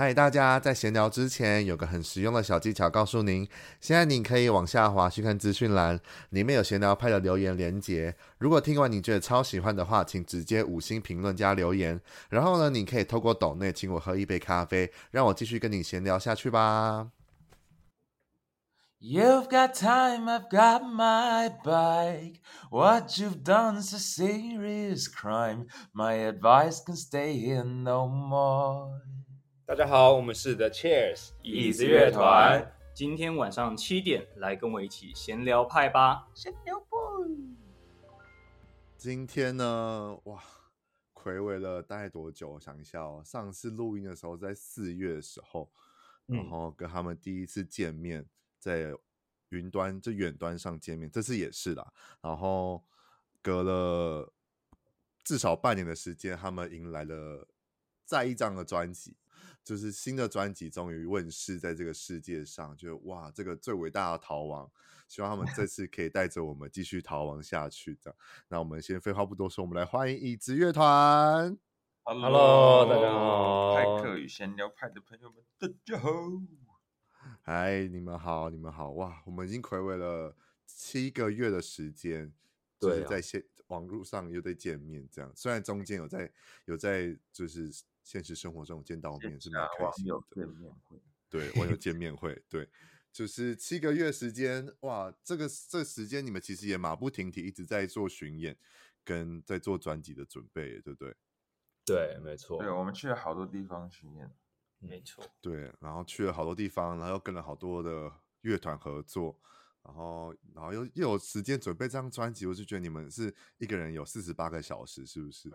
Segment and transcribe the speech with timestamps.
[0.00, 3.46] 嗨，大家在闲聊之前有个很实用的小技巧，告诉您：
[3.82, 6.00] 现在你可以往下滑去看资讯栏，
[6.30, 8.16] 里面有闲聊派的留言连结。
[8.38, 12.00] 如果听完你觉得超喜欢的话，请直接五星评论加留言。
[12.30, 17.10] 然后呢，你可以透过抖内请我喝一杯咖啡，让我继续跟你闲聊下去吧。
[18.98, 22.36] You've got time, I've got my bike.
[22.70, 25.66] What you've done is a serious crime.
[25.92, 29.02] My advice can stay here no more.
[29.70, 32.74] 大家好，我们是 The Cheers 椅子乐团。
[32.92, 36.28] 今天晚上七点，来跟我一起闲聊派吧。
[36.34, 36.86] 闲聊派。
[38.98, 40.42] 今天呢，哇，
[41.14, 42.54] 睽违了大概多久？
[42.54, 45.70] 我想一下哦，上次录音的时候在四月的时候，
[46.26, 48.26] 然后跟他们第一次见面，
[48.58, 48.92] 在
[49.50, 51.92] 云端就远端上见面，这次也是啦。
[52.20, 52.84] 然后
[53.40, 54.32] 隔了
[55.22, 57.46] 至少半年的时间，他们迎来了
[58.04, 59.14] 再一张的专辑。
[59.62, 64.68] 就是新的专辑终于问世在这个世界上，就哇，这个最伟大的逃亡，
[65.06, 67.96] 希望他们这次可以带着我们继续逃亡下去。
[68.00, 68.16] 这样，
[68.48, 71.56] 那我们先废话不多说，我们来欢迎椅子乐团。
[72.02, 76.10] Hello，大家好，派克与闲聊派的朋友们，大家好。
[77.42, 80.34] 嗨，你们好，你们好，哇，我们已经暌违了
[80.66, 82.32] 七个月的时间，
[82.80, 86.32] 就是在线、啊、网络上又在见面，这样，虽然中间有在
[86.64, 87.70] 有在就是。
[88.10, 90.48] 现实生活中见到面是蛮开心的，见。
[90.48, 92.68] 面会，对，我有见面会，对，
[93.12, 98.58] 就是七个月时间，哇，这个这个时间你们其实也马不停蹄，一直在做巡演，
[99.04, 101.14] 跟在做专辑的准备，对不对？
[101.84, 104.28] 对，没错，对，我们去了好多地方巡演，
[104.80, 109.38] 没错，对，然后去了好多地方，然后又跟了好多的乐团合作，
[109.84, 115.48] 然后然后又又有时间准备这张专辑，我就觉得你们是一个人有四十八个小时，是不是？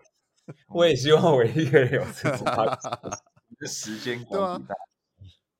[0.68, 4.60] 我也希望我一个人有这个时间对啊，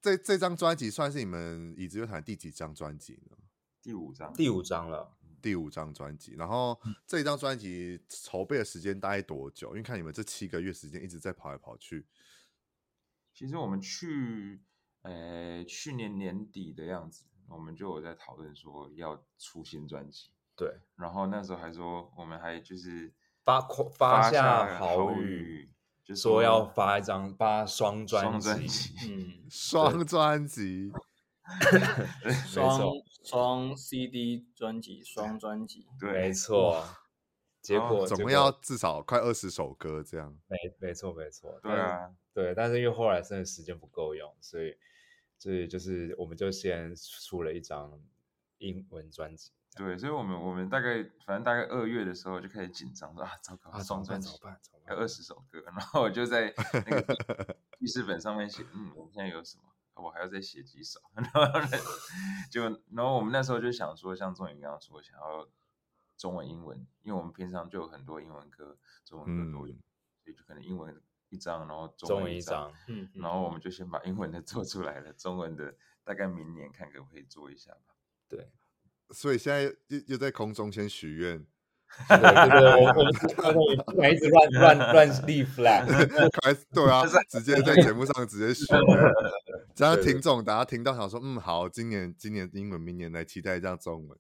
[0.00, 3.36] 这这张专辑算是你们椅子乐团第几张专辑呢？
[3.82, 6.34] 第五张，第五张了，第五张专辑。
[6.34, 9.70] 然后这一张专辑筹备的时间大概多久？
[9.70, 12.06] 因为看你们这七个月时间一直在跑来跑去。
[13.32, 14.62] 其实我们去，
[15.02, 20.30] 呃，去年年底的样子，我们就有在讨论说要出新专辑。
[20.54, 23.12] 对，然后那时候还说，我们还就是。
[23.46, 23.60] 发
[23.96, 25.70] 发下豪语，
[26.04, 28.50] 就说要发一张发双专辑，
[29.08, 30.90] 嗯，双专辑，
[32.44, 32.92] 双
[33.24, 36.84] 双 CD 专辑，双专辑，对，没错。
[37.62, 44.76] 结果总共要至少快二十首歌这样，没没错没错，对啊，对，但是因为后来真的时间不够用，所以
[45.38, 48.00] 所以就是我们就先出了一张
[48.58, 49.52] 英文专辑。
[49.76, 54.30] 对，所以我们我们大概反正大概二月的时候就开始紧张，说啊，糟糕，啊，双专辑，
[54.88, 61.42] 要二十首歌，然后我就在那个记 事本上面写，嗯，我们现在有什么，我还要再写几首， 然后
[62.50, 65.46] 就然后我们那时候就想说，像仲宇刚刚说，想要
[66.16, 69.82] 中文英文，因为我们平常就有很多英文歌，中文歌都有，嗯、
[70.24, 70.98] 所以就可能英文
[71.28, 77.94] 一张，然后中文一张，嗯，然后我们就先把英文的做出来了，中文的大概明年看可不可以做一下吧，
[78.28, 78.50] 对。
[79.10, 81.38] 所以现在又又在空中先许愿，
[82.08, 82.84] 对对对，
[83.54, 85.86] 我我还 一直乱乱乱立 flag，
[86.42, 88.82] 还对啊，直接在节目上直接许愿，
[89.74, 94.18] 这样听众大家听到想说，嗯，好，今年今年英文，明年来期待一下中文，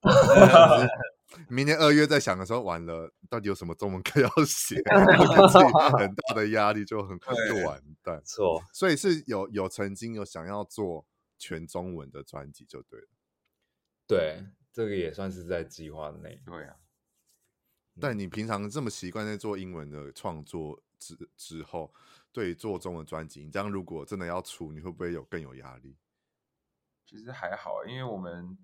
[1.48, 5.64] 明年二月在想的时候，完了，到底有什么中文歌要写，自己
[5.98, 11.04] 很大的压力就很快就完蛋，错，所以是有有曾经有想要做
[11.38, 13.08] 全中文的专辑就对了，
[14.06, 14.44] 对。
[14.76, 16.38] 这个也算是在计划内。
[16.44, 16.76] 对啊，
[17.98, 21.94] 但你平常这么习惯在做英文的创作之之后，
[22.30, 25.96] 对做中文专辑，你这样如果真的要出，你会不会有更有压力？
[27.06, 28.58] 其实还好，因为我们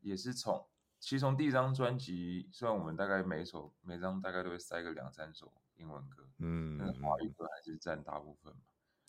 [0.00, 0.66] 也是从，
[0.98, 8.62] 其实从第一张专辑，虽然我们大概每首每张大概都会塞个两三首英文歌，嗯，但是华语歌还是占大部分嘛。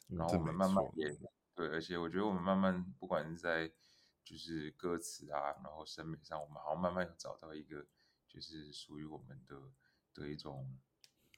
[0.10, 1.18] 嗯、然后我们慢慢也
[1.56, 3.72] 对，而且我觉得我们慢慢不管是在
[4.30, 7.84] 就是歌词啊，然后审美上，我们好像慢慢有找到一个，
[8.28, 9.60] 就是属于我们的
[10.14, 10.78] 的一种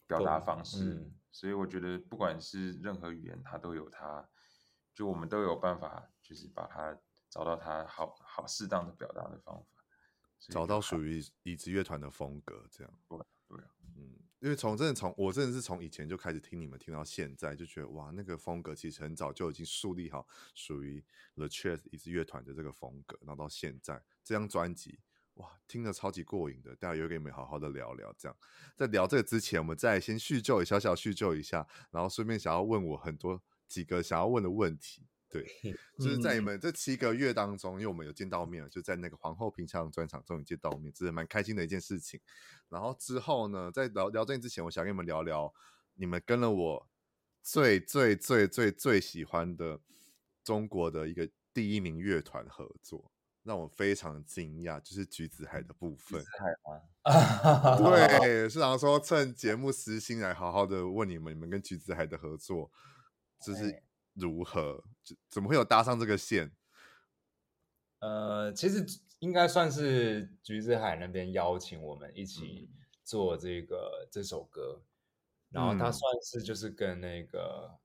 [0.05, 0.95] 表达方式。
[0.95, 4.29] 嗯、所以我觉得，不管是任何语言，它都有它，
[4.93, 6.99] 就我们都有办法，就是把它
[7.29, 9.65] 找到它好好适当的表达的方法，
[10.49, 12.93] 找到属于椅子乐团的风格，这样。
[13.07, 13.17] 对
[13.47, 14.19] 对啊，嗯。
[14.41, 20.99] 因为从真的从我真的是从以前就开始听你们听到现在，就觉得哇，那个风格其实很早就已经树立好属于
[21.35, 24.99] The c h e s s 一支乐团的这个风格，然后到现在这张专辑
[25.35, 28.11] 哇，听得超级过瘾的，待会有给你们好好的聊聊。
[28.17, 28.35] 这样
[28.75, 35.07] 在聊这个之前，我们再先叙旧，小小叙旧一下，然后顺便想要问我很多几个想要问的问题。
[35.31, 35.45] 对，
[35.98, 42.19] 就是在你们这七个月当中，因为我们有见到面，就在那个皇后平常专场终于见到面，这是蛮开心的一件事情。
[42.68, 45.54] 然后之后呢，在聊聊这之前，我想跟你们聊聊
[45.95, 46.89] 你们跟了我
[47.42, 49.80] 最最最最最喜欢的
[50.44, 53.10] 中国的一个第一名乐团合作，
[53.44, 56.19] 让我非常惊讶，就是橘子海的部分。
[56.19, 57.77] 橘子海吗？
[58.19, 62.69] 对，是想说趁节目私心来好好的问你们，你们跟橘子海的合作，
[63.42, 63.81] 就是。
[64.13, 64.84] 如何？
[65.30, 66.52] 怎么会有搭上这个线？
[68.00, 68.86] 呃，其实
[69.19, 72.69] 应该算是橘子海那边邀请我们一起
[73.04, 74.84] 做这个、嗯、这首歌，
[75.50, 77.80] 然后他算是就是跟那个、嗯、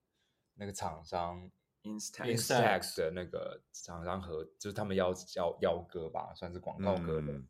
[0.55, 1.51] 那个厂商
[1.83, 7.33] Instax 的那个厂商合，就是他们邀邀邀歌吧，算是广告歌的。
[7.33, 7.49] 嗯、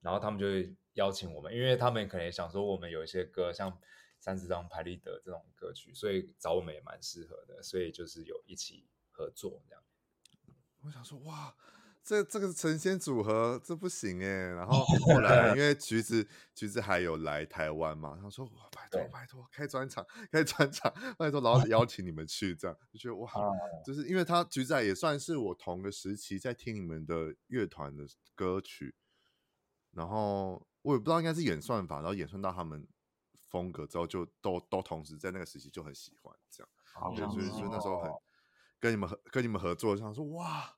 [0.00, 3.78] 然后他们就会邀请我们，因为他们可能也想说我们有一些歌像。
[4.26, 9.80] 三十张拍立得这种歌曲，所以找我们也蛮适合的，所以就是有一起合作这样。
[10.82, 11.54] 我想说，哇，
[12.02, 14.26] 这这个神仙组合，这不行哎。
[14.26, 16.26] 然后后来 因为橘子
[16.56, 23.30] 橘子还有来台湾嘛，他说哇，拜托拜托，开专场开专场，拜托，然后邀请你们去，这样就觉得哇，
[23.84, 28.96] 就是因为他橘子也算是我同个时期在听你们的乐团的歌曲，
[29.92, 32.84] 然后我也不知道应该是演算法，然后演算到他们。
[33.48, 38.10] 风格之后就都都同时在那个时期就很喜欢这样，所以所以那时候很。
[38.78, 40.76] 跟你们合跟你们合作，想说哇，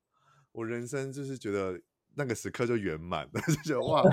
[0.52, 1.82] 我人生就是觉得
[2.14, 4.04] 那个时刻就圆满了， 就觉得哇，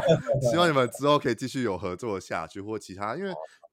[0.50, 3.32] 希望你们之后可以继续有合作下去或其他，因为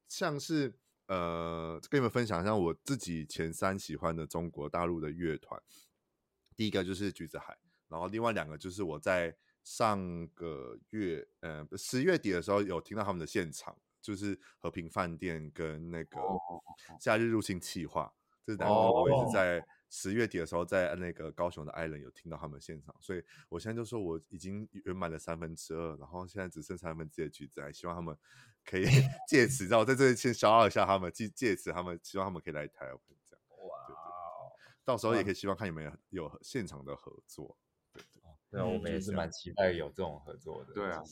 [0.08, 0.72] 像是
[1.06, 5.60] 呃跟你们分享一下我自己前三喜欢的中国大陆的乐团，
[6.54, 7.56] 第一个就是橘子海，
[7.88, 9.34] 然后另外两个就是我在
[9.64, 13.74] 上个月呃十月底的时候有听到他们的现场。
[14.02, 16.18] 就是和平饭店跟那个
[17.00, 18.12] 夏日入侵企划，
[18.44, 28.16] 这两个我也是在十月底的时候在那个高雄的艾伦有听到他们现场，所以我现在就说我已经圆满了三分之二，然后现在只剩三分之一的橘子，还希望他们
[28.64, 28.84] 可以
[29.28, 32.98] 借此，让我在这里先消耗一下他们，借借此他们希望他们可以来台湾
[33.28, 33.76] 这样，哇，
[34.82, 37.56] 到时候也可以希望看你们有现场的合作，
[37.92, 41.02] 对对，对啊，我们也是蛮期待有这种合作的，对啊，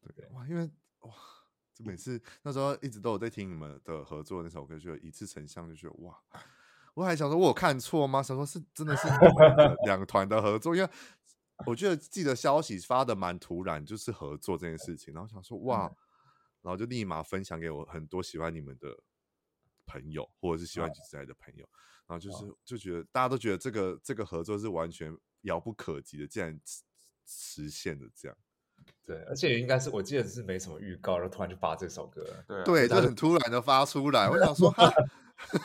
[0.00, 0.70] 对对，哇，因为
[1.00, 1.12] 哇。
[1.76, 6.18] 就每次那时候一直都有在听你们的合作那首歌，就一次成像，就觉得哇！
[6.94, 8.22] 我还想说，我有看错吗？
[8.22, 9.06] 想说是真的是
[9.84, 10.90] 两团的合作，因为
[11.66, 15.82] 我觉得记得消息发的蛮突然，就是合作这件事情，然后想说哇，
[16.62, 18.98] 然后就立马分享给我很多喜欢你们的
[19.84, 21.68] 朋友，或者是喜欢橘子海的朋友，
[22.06, 26.58] 然后就是就觉得大家都觉得这个这个合作是完全遥不可及的，竟然
[27.26, 28.38] 实现的这样。
[29.06, 34.28] 对，而且应该是我记得是没什么预告，然后突然就发这首歌，对、啊，对，就很突然的发出来。
[34.28, 34.74] 我想说，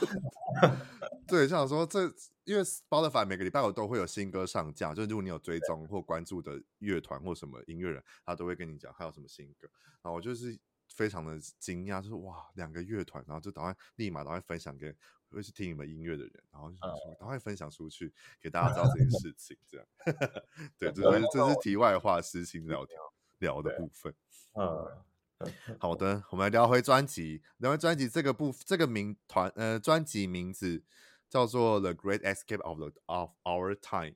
[1.27, 2.03] 对，就想说这，
[2.43, 9.67] 因为 Spotify 每个礼拜我都会有新歌上架，就是如果你有追踪或关注的乐团或什么音乐人，他都会跟你讲还有什么新歌。
[10.03, 10.55] 然后我就是
[10.89, 14.95] 非常的惊讶，就是哇，两个乐团，然后就打算立马打算分享给
[15.31, 19.87] 会去听你们音乐的人，然后就说赶快分享出去给大家知道这件事情，这样。
[20.77, 22.95] 对，这是这是题外话，私心聊天。
[23.41, 24.15] 聊的部分，
[24.53, 25.03] 嗯，
[25.79, 27.41] 好的，我们来聊回专辑。
[27.57, 30.83] 聊回专辑这个部，这个名团，呃，专辑名字
[31.27, 34.11] 叫做《The Great Escape of the of Our Time》，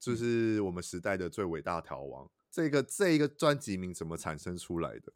[0.00, 2.30] 就是我们时代的最伟大逃亡。
[2.50, 5.12] 这个这一个专辑名怎么产生出来的？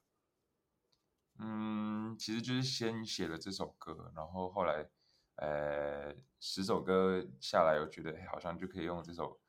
[1.41, 4.89] 嗯，其实就是先写了这首歌，然后后来，
[5.37, 9.42] 呃，十首歌下来，我觉得好像就可以用这首。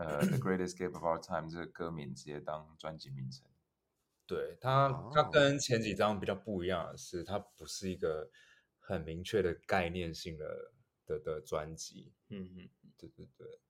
[0.00, 3.44] 呃，《The Great Escape of Our Time》这个歌名直接当专辑名称。
[4.26, 8.30] 对它，它跟前几张比较不一样的是，它不是一个
[8.78, 10.72] 很明确的概念性的
[11.04, 12.12] 的的专辑。
[12.28, 13.60] 嗯嗯，对对对，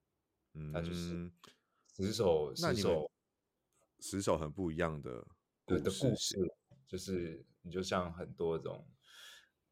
[0.52, 1.30] 嗯，它就是
[1.96, 3.10] 十首，十首，
[3.98, 5.26] 十首很不一样的
[5.66, 6.36] 的的故事，
[6.86, 8.86] 就是你就像很多种。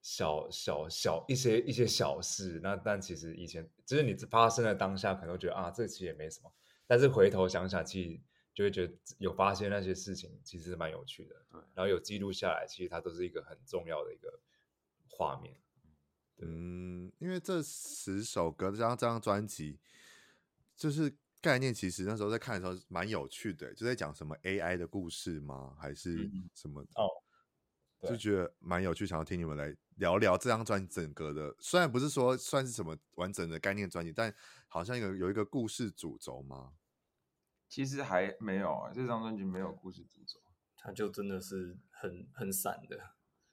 [0.01, 6.53] 小小小一些一些小事，那但其实以前就是你发生的当下，可能会觉得啊，这其实也没什么。
[6.87, 8.21] 但是回头想想，其实
[8.55, 11.35] 就会觉得有发现那些事情，其实是蛮有趣的。
[11.51, 14.41] 对，然后有记录下来，其实它都是一个很重要的一个
[15.11, 15.55] 画面。
[16.39, 19.79] 嗯，因为这十首歌这张这张专辑，
[20.77, 25.77] 就是概念，其实那时候在看的时候蛮有趣的，就在讲什么 AI 的故事吗？
[25.81, 26.81] 还是什么？
[26.95, 27.11] 哦。
[28.03, 31.55] 就觉得蛮有趣，想要听你们来聊聊这张专辑整个的。
[31.59, 34.33] 虽然不是说算是什么完整的概念专辑，但
[34.69, 36.75] 好像有有一个故事主轴吗？
[37.69, 40.41] 其实还没有啊，这张专辑没有故事主轴，
[40.77, 42.99] 它就真的是很很散的，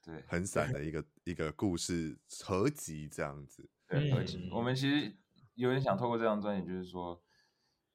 [0.02, 3.68] 对，很散的一个一个故事合集这样子。
[3.88, 4.48] 对，合集。
[4.52, 5.14] 我们其实
[5.54, 7.22] 有点想透过这张专辑，就是说，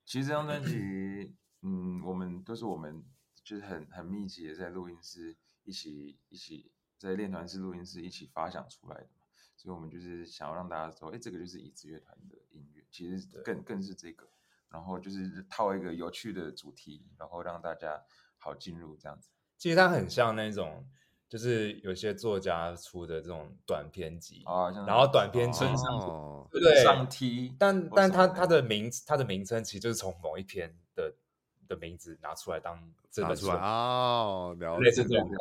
[0.05, 3.03] 其实这张专辑，嗯，我们都是我们
[3.43, 9.25] 就是很很密集的在录音室一起一起在练团式录音室一起发想出来的嘛，
[9.55, 14.27] 所以我们就是想要让大家说，哎，这个就是椅子乐团的音乐，其实更更是这个，
[14.69, 18.03] 然后就是套一个有趣的主题，然后让大家
[18.37, 19.29] 好进入这样子。
[19.57, 20.85] 其实它很像那种。
[21.31, 26.83] 就是有些作家出的这种短篇集，哦、然后短篇村上，哦、对不对？
[26.83, 31.15] 上梯，但但它它的名它的名称其实就是从某一篇的
[31.71, 32.77] 的名字拿出来当
[33.09, 35.31] 这本书哦，了解，类似这种，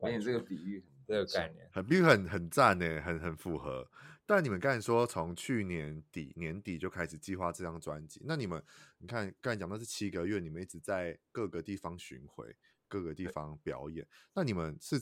[0.00, 3.88] 给你这个比喻，这个概念，很比喻很很赞呢，很很符合。
[4.26, 8.62] 但你们刚才说从去年底年底就开始计划这张专辑，那你们
[8.98, 12.54] 你看刚才讲的是七个月，你们一直在各个地方巡回，
[12.88, 15.00] 各个地方表演，那你们是？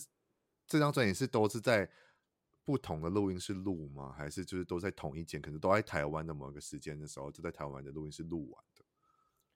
[0.69, 1.89] 这张专辑是都是在
[2.65, 4.13] 不同的录音室录吗？
[4.19, 5.41] 还是就是都在同一间？
[5.41, 8.76] 可能都在台湾的某个时间的时候，就在台湾的录音室录完的。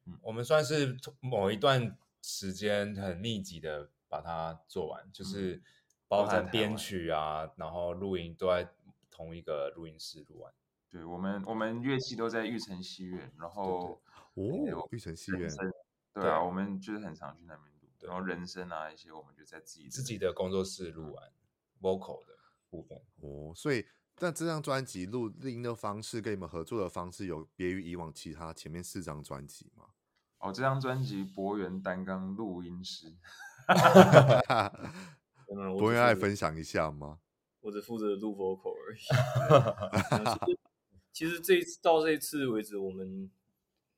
[0.07, 5.63] 嗯，我们算是某一段时间很密集的把它做完，就是
[6.09, 8.69] 包含编曲啊，然后录音都在
[9.11, 10.53] 同一个录音室录完。
[10.91, 14.01] 对，我们，我们乐器都在玉成戏院，然后
[14.35, 15.49] 对对哦，玉成戏院，
[16.15, 17.89] 对啊，我们就是很常去那边录。
[18.01, 21.31] 然后人声啊一些，我们就在自己自己的工作室录完
[21.83, 22.33] vocal 的
[22.71, 23.53] 部分哦。
[23.55, 23.87] 所以，
[24.21, 29.87] 但这张专辑录音的方式跟你们合作的方式有别于以往其他前面四张专辑吗？
[30.41, 33.17] 哦，这张专辑博元担纲录音师，
[35.79, 37.21] 博元爱分享一下吗？
[37.61, 39.01] 我只负责录 vocal 而已。
[41.13, 43.31] 其实这一次到这一次为止，我们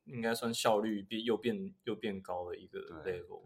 [0.05, 3.43] 应该算效率变又变又变高的一个 level。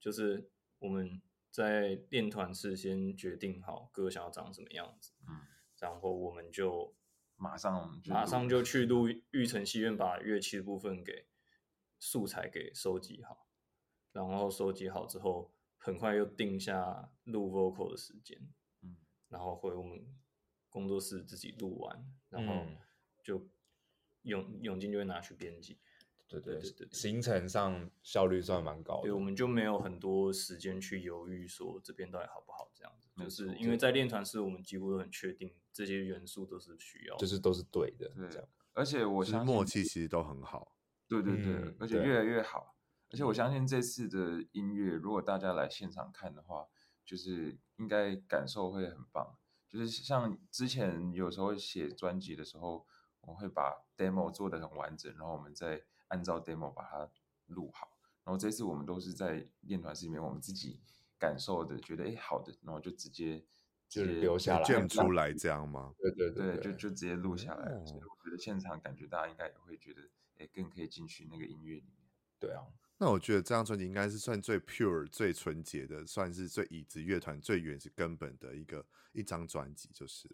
[0.00, 0.48] 就是
[0.78, 5.40] 我们在练团时先决定好歌想要长什么样子，嗯，
[5.78, 6.94] 然后我们就
[7.36, 8.62] 马上马上就。
[8.62, 11.26] 去录玉成戏院，把乐器的部分给
[11.98, 13.48] 素材给收集好，
[14.12, 18.38] 然后收集好之后，很快又定下录 vocal 的时间，
[18.82, 18.96] 嗯，
[19.28, 20.04] 然后回我们
[20.68, 22.66] 工作室自己录完，然后
[23.22, 23.48] 就
[24.22, 25.78] 永永进就会拿去编辑。
[26.28, 29.04] 对对对，对，行程上效率算蛮高的。
[29.04, 38.10] 对，我们就没有很多时间去犹豫说这边到底好不好这样子，就是因为在练团时，我们几乎都很确定这些元素都是需要，就是都是对的。
[38.30, 40.76] 对，而且我相信默契其实都很好。
[41.08, 42.76] 对对对，嗯、而且越来越好。
[43.10, 46.68] 而且我相信这次的音乐，如果大家来现场看的话，
[47.06, 49.38] 就是应该感受会很棒。
[49.66, 52.86] 就是像之前有时候写专辑的时候，
[53.22, 55.82] 我会把 demo 做得很完整，然后我们再。
[56.08, 57.10] 按照 demo 把它
[57.46, 57.88] 录好，
[58.24, 60.80] 然后这次我们都是在练团室里面，我们自己
[61.18, 63.42] 感受的，觉得哎好的，然后就直接
[63.88, 65.94] 就留下来，卷出来这样吗？
[65.98, 67.68] 对对对，对，就就直接录下来。
[67.86, 70.02] 所以我觉得现场感觉大家应该也会觉得，
[70.36, 72.06] 哎，更可以进去那个音乐里面。
[72.38, 72.62] 对啊，
[72.98, 80.30] 那我觉得这张专辑应该是算最 pure、最纯洁的，算是最椅子乐团最原始根本的一个一张专辑，就是。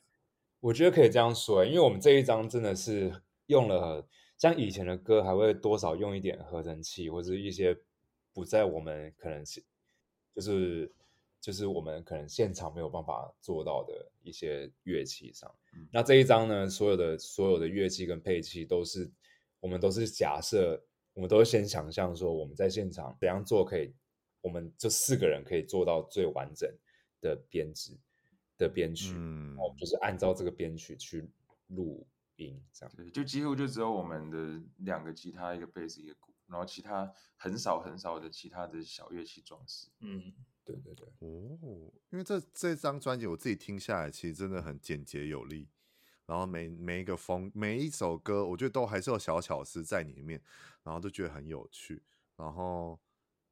[0.61, 4.09] 我觉得可以这样说，因为我们这一张真的是用了。
[4.37, 7.77] 像以前的歌，还会多少用一点合成器，或者一些
[8.33, 9.63] 不在我们可能是
[10.35, 10.93] 就是
[11.41, 15.53] 就是我们可能现场没有办法做到的一些乐器上。
[15.75, 19.11] 嗯、那这一张呢，所有的所有的乐器跟配器都是
[19.61, 20.83] 我们都是假设，
[21.15, 23.95] 我们都是先想象说我们在现场怎样做可以，
[24.41, 26.69] 我们这四个人可以做到最完整
[27.21, 27.93] 的编制
[28.59, 31.27] 的编曲，嗯，就是按照这个编曲去
[31.69, 32.05] 录。
[32.37, 39.89] 音这样，对，就几乎就只有我们的两个吉他、一个贝斯、一个鼓，然后其他很少很少的其他的小乐器装饰。
[40.01, 40.33] 嗯，
[40.65, 41.07] 对对对。
[41.21, 45.69] 哦，因为这这张专辑我自己听下来，其实真的很简洁有力。
[46.27, 50.43] 然后每每一个风，每一首歌，我觉得都还是有小巧思在里面，
[50.83, 52.03] 然后都觉得很有趣。
[52.37, 52.99] 然后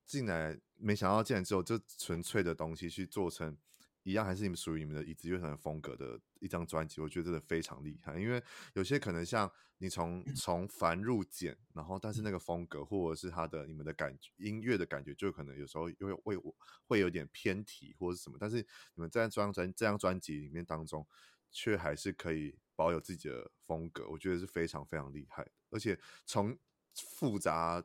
[0.07, 3.57] 进来，没想到进来之后，就纯粹的东西去做成。
[4.03, 8.19] 一样还是你们属于你们的椅子乐团的风格的一张专辑，我觉得真的非常厉害。
[8.19, 8.43] 因为
[8.75, 16.37] 有些可能像你从从繁入简，然后但是那个风格或者是他的你们的感觉音乐的感觉，就可能有时候因为会
[16.85, 18.37] 会有点偏题或者是什么。
[18.41, 18.57] 但是
[18.95, 21.07] 你们在这张专这张专辑里面当中，
[21.51, 25.49] 却还是可以保有自己的风格，我觉得是非常非常厉害。
[25.71, 26.59] 而且从
[26.95, 27.83] 复杂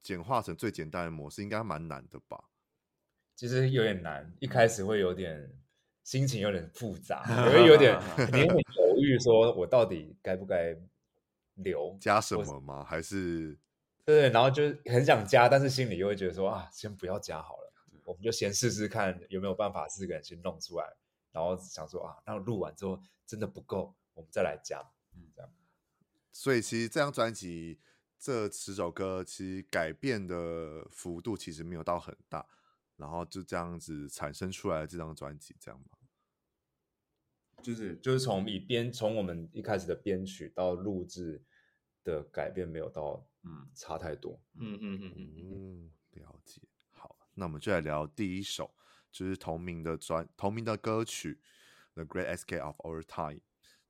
[0.00, 2.50] 简化成最简单的模式，应该蛮难的吧？
[3.36, 5.52] 其实有点难，一开始会有点
[6.02, 7.94] 心情有点复杂， 因为有点
[8.32, 10.74] 你很犹豫，说我到底该不该
[11.56, 12.82] 留加什么吗？
[12.82, 13.56] 还是
[14.06, 17.72] 对对，然后就很想加，但是心里又会觉得说啊，先不要加好了，
[18.04, 20.96] 我们就先试试看有没有办法四个人先弄出来，
[21.30, 24.78] 然后想说啊，那录完之后真的不够，我们再来加，
[25.14, 25.50] 嗯，这样。
[26.32, 27.80] 所以其实这张专辑
[28.18, 32.46] 这十首歌其实改变的幅度其实没有到很大，
[32.96, 35.86] 然后就这样子产生出来这张专辑，这样吗？
[37.62, 41.42] 就是就是从以编从我们一开始的编曲到录制
[42.04, 46.60] 的改变没有到嗯差太多，嗯嗯嗯嗯嗯，了解。
[46.92, 48.74] 好，那我们就来聊第一首，
[49.10, 51.40] 就是同名的专同名的歌曲
[51.94, 53.40] 《The Great Escape of Our Time》。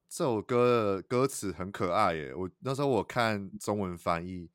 [0.09, 4.49] 这首歌的歌词很可爱耶，我那时候我看中文翻译，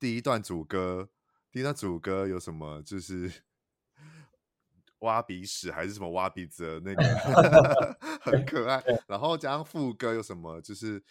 [0.00, 1.10] 第一段主歌，
[1.58, 2.80] 第一段主歌有什么？
[2.82, 3.32] 就是。
[5.00, 10.60] 挖鼻屎还是什么挖鼻子的那个 很可爱，然后加上副歌有什么？
[10.60, 11.02] 就是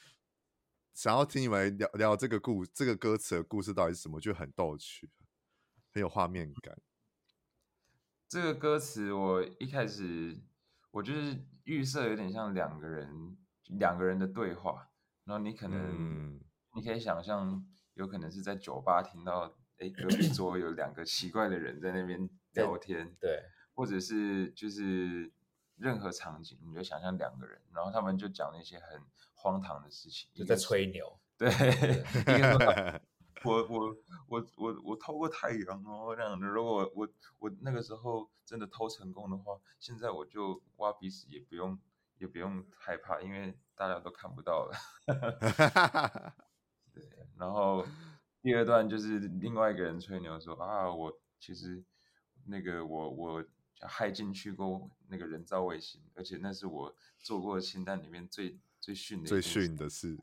[0.94, 4.22] 想要听你们聊聊这个故这个歌词的故事到底是什么？
[4.22, 5.10] 就很逗趣，
[5.94, 6.78] 很有画面感。
[8.30, 10.38] 这个歌词我一开始
[10.92, 13.38] 我就是预设有点像两个人
[13.68, 14.90] 两个人的对话，
[15.26, 16.42] 然后你可能、嗯、
[16.74, 23.30] 你可以想象有可能是在酒吧听到哎隔壁桌有两个奇怪的人在那边 聊天，对。
[23.32, 23.44] 对
[23.78, 25.32] 或者是就是
[25.76, 29.00] 任何场景，你就想象两个人，然后他们就讲那些很
[29.36, 31.20] 荒唐的事情，就在吹牛。
[31.38, 33.00] 对，说
[33.46, 33.96] 我我
[34.28, 36.48] 我我我偷过太阳哦，这样的。
[36.48, 41.80] 如果我我，我那个时候真的偷成功的话，现在我就挖鼻屎也不用
[42.18, 44.76] 也不用害怕，因为大家都看不到了。
[46.92, 47.04] 对，
[47.38, 47.86] 然后
[48.48, 51.84] 第二段就是另外一个人吹牛说啊，我其实
[52.46, 53.46] 那个我我。
[53.82, 59.28] 害进去过那个人造卫星，而且那是我做过的清单里面最最逊的。
[59.28, 60.18] 最逊的事，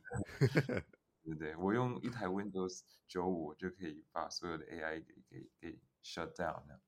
[1.23, 1.55] 对不对？
[1.55, 6.81] 我用一台 Windows 九五就可以把所有的 AI 给给给 shut down 那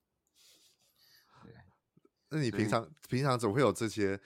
[2.31, 4.21] 那你平常平常总会有这些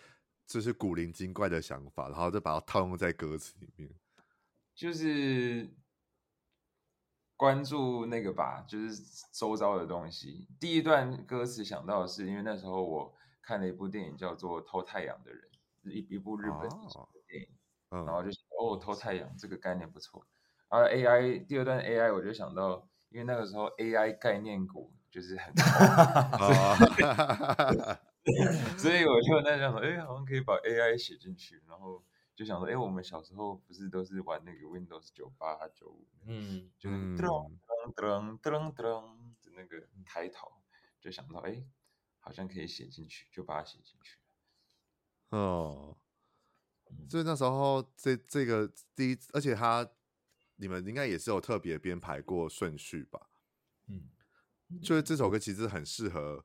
[0.46, 3.94] 就是古灵精怪的想法，然后就把它套用在歌词里面，
[4.74, 5.68] 就是。
[7.40, 10.46] 关注那个吧，就是周遭的东西。
[10.60, 15.42] 第一段歌词想到的是，因为那时候我看了一部电影叫做《偷太阳的人》，
[15.90, 16.76] 一一部日本的
[17.26, 17.48] 电影，
[17.88, 20.22] 哦、然后就想哦，偷太阳这个概念不错。
[20.68, 25.62] 而 AI 第二段 AI 我就想到，因为那个时候 AI 概念股就是很高，
[28.76, 32.04] 所以我就在想说，哎，好像可以把 AI 写进去，然后。
[32.40, 37.52] 就想说，哎，我们小时候不是都是玩那个 Windows 九八九五，嗯，就是噔
[37.94, 40.50] 噔噔噔噔的那个开头，
[40.98, 41.62] 就想到，哎，
[42.18, 44.16] 好像可以写进去，就把它写进去。
[45.28, 45.98] 哦，
[47.10, 49.86] 所以那时候这这个第一，而且他
[50.56, 53.20] 你们应该也是有特别编排过顺序吧？
[53.88, 54.08] 嗯，
[54.82, 56.42] 就是这首歌其实很适合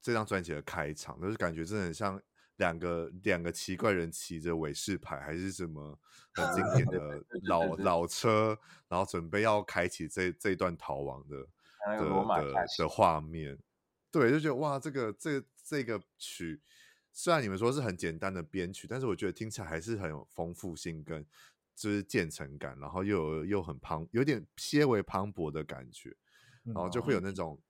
[0.00, 2.22] 这张专辑的开场，就是感觉真的很像。
[2.62, 5.98] 两个两个奇怪人骑着伟士牌还是什么
[6.32, 8.56] 很经典的老老车，
[8.88, 11.36] 然后准备要开启这这段逃亡的
[11.98, 13.58] 的的的画面，
[14.12, 16.60] 对，就觉得哇，这个这这个曲
[17.12, 21.26] 虽然你们说是很简单的编曲，但是我觉得听起来还是很有丰富性跟
[21.74, 26.14] 就是渐层感，然后又有又很磅，有点些微磅礴的感觉，
[26.64, 27.60] 然后就会有那种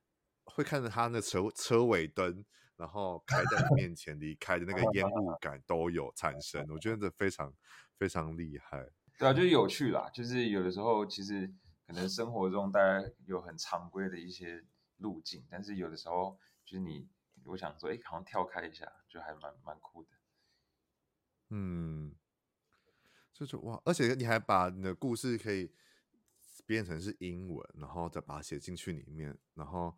[0.48, 2.44] 会看着他那车车尾灯。
[2.78, 7.52] 然后开在你面前离开的那个 烟雾感都有产生，我觉得这非常
[7.98, 8.88] 非常厉害。
[9.18, 10.08] 对啊，就是有趣啦。
[10.10, 11.52] 就是有的时候其实
[11.88, 14.64] 可能生活中大家有很常规的一些
[14.98, 17.08] 路径，但是有的时候就是你，
[17.46, 20.10] 我想说，哎，好像跳开一下，就还蛮蛮酷的。
[21.50, 22.14] 嗯，
[23.32, 25.72] 就是哇，而且你还把你的故事可以
[26.64, 29.96] 变成是英文，然后再把它写进去里面，然后。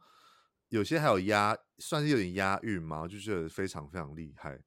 [0.71, 4.61] 有些还有押，算是有点押韵嘛，我就觉得非常非常厉害。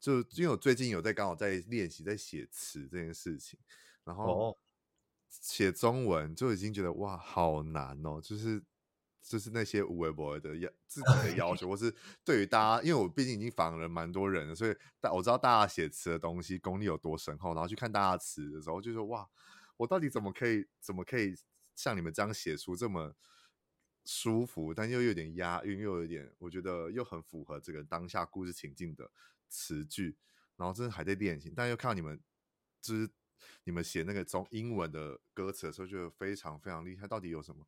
[0.00, 3.56] 就因为我最近有在刚好在练习在写词这件事情，
[4.02, 4.58] 然后
[5.30, 8.60] 写中文就已经觉得哇好难哦，就是
[9.22, 19.28] 就是那些无微博的要自己的要求，或是对于大家，因为我毕竟已经访了蛮多人了，所以大我知道大家写词的东西功力有多深厚，然后去看大家词的时候，就说哇，
[19.76, 21.36] 我到底怎么可以怎么可以
[21.76, 23.14] 像你们这样写出这么。
[24.04, 29.10] 舒服，但又有点押韵，又有点，我觉得又很符合这个当下故事情境的
[29.48, 30.16] 词句。
[30.56, 32.20] 然后真的还在练习，但又看到你们，
[32.80, 33.10] 就是
[33.64, 37.08] 你们写那个中英文的歌词的时候，就非常非常厉害。
[37.08, 37.66] 到底有什么？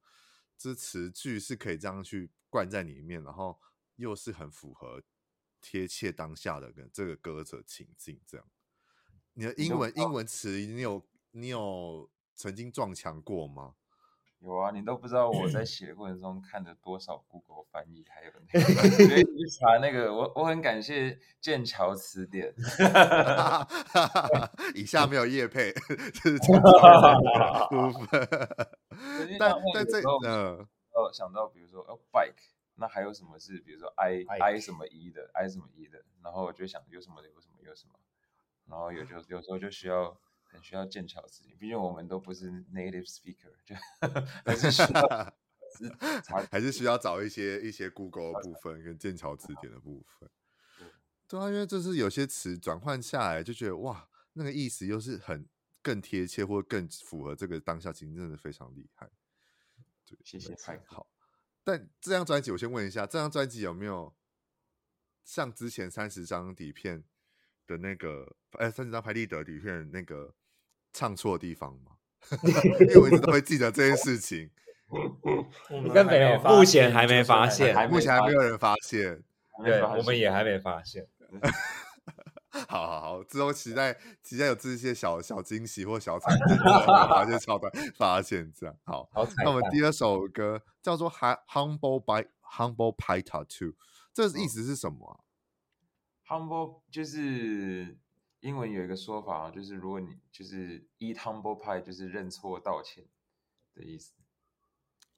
[0.56, 3.58] 这词句是可以这样去灌在里面，然后
[3.96, 5.02] 又是很符合
[5.60, 8.20] 贴切当下的跟这个歌者情境。
[8.26, 8.46] 这样，
[9.32, 13.74] 你的英文英文词，你有你有曾经撞墙过吗？
[14.44, 18.61] 有啊，你都不知道我在 写的过程中看了多少 Google 翻译，还有那个，
[19.16, 22.54] 去查那个，我我很感谢剑桥词典。
[24.74, 25.72] 以下没有业配，
[26.12, 28.28] 这是剑桥部分。
[29.38, 37.94] 但但这呃，哦，想到比如说哦，bike，那还有什么是比如说 i i 什么 e 的，i 什么 e 的，然后我就想有什么有什么有什么，
[38.68, 40.14] 然后有就有时候就需要。
[40.54, 43.74] 很需要剑桥词典，毕竟我们都不是 native speaker，就
[44.46, 45.34] 还是需要
[46.48, 50.30] 还是需要找一些一些 Google 的部分跟剑桥词典的部分。
[51.26, 55.48] 对啊，因为就是有些词转换下来，就觉得哇，那个意思又是很
[55.82, 59.10] 更贴切，或更符合这个当下情境，真的非常厉害。
[60.06, 61.10] 对，谢谢，太好。
[61.64, 64.14] 但这张专辑，我先问一下，这张专辑有没有
[65.24, 67.02] 像之前三十张底片
[67.66, 70.36] 的那个，哎，三十张拍立得底片那个？
[70.94, 71.90] 唱错的地方吗？
[72.80, 74.50] 因为我一直都会记得这件事情。
[75.70, 79.22] 应该没有，目前还没发现，目前还没有人发现。
[79.62, 81.07] 对，我们也还没发现。
[82.68, 88.76] 好好好，之后期待期待有这些小小惊喜或小彩蛋，发现超短，发现这样。
[88.85, 89.09] 好，
[89.42, 91.11] 那我们第二首歌叫做
[91.48, 93.72] 《Humble by Humble Pie Tattoo》，
[94.12, 95.18] 这意思是什么啊
[96.28, 97.98] ？Humble 就是。
[98.44, 103.09] 英文有一个说法，就是如果你就是 eat humble pie，就是认错道歉
[103.72, 104.12] 的意思，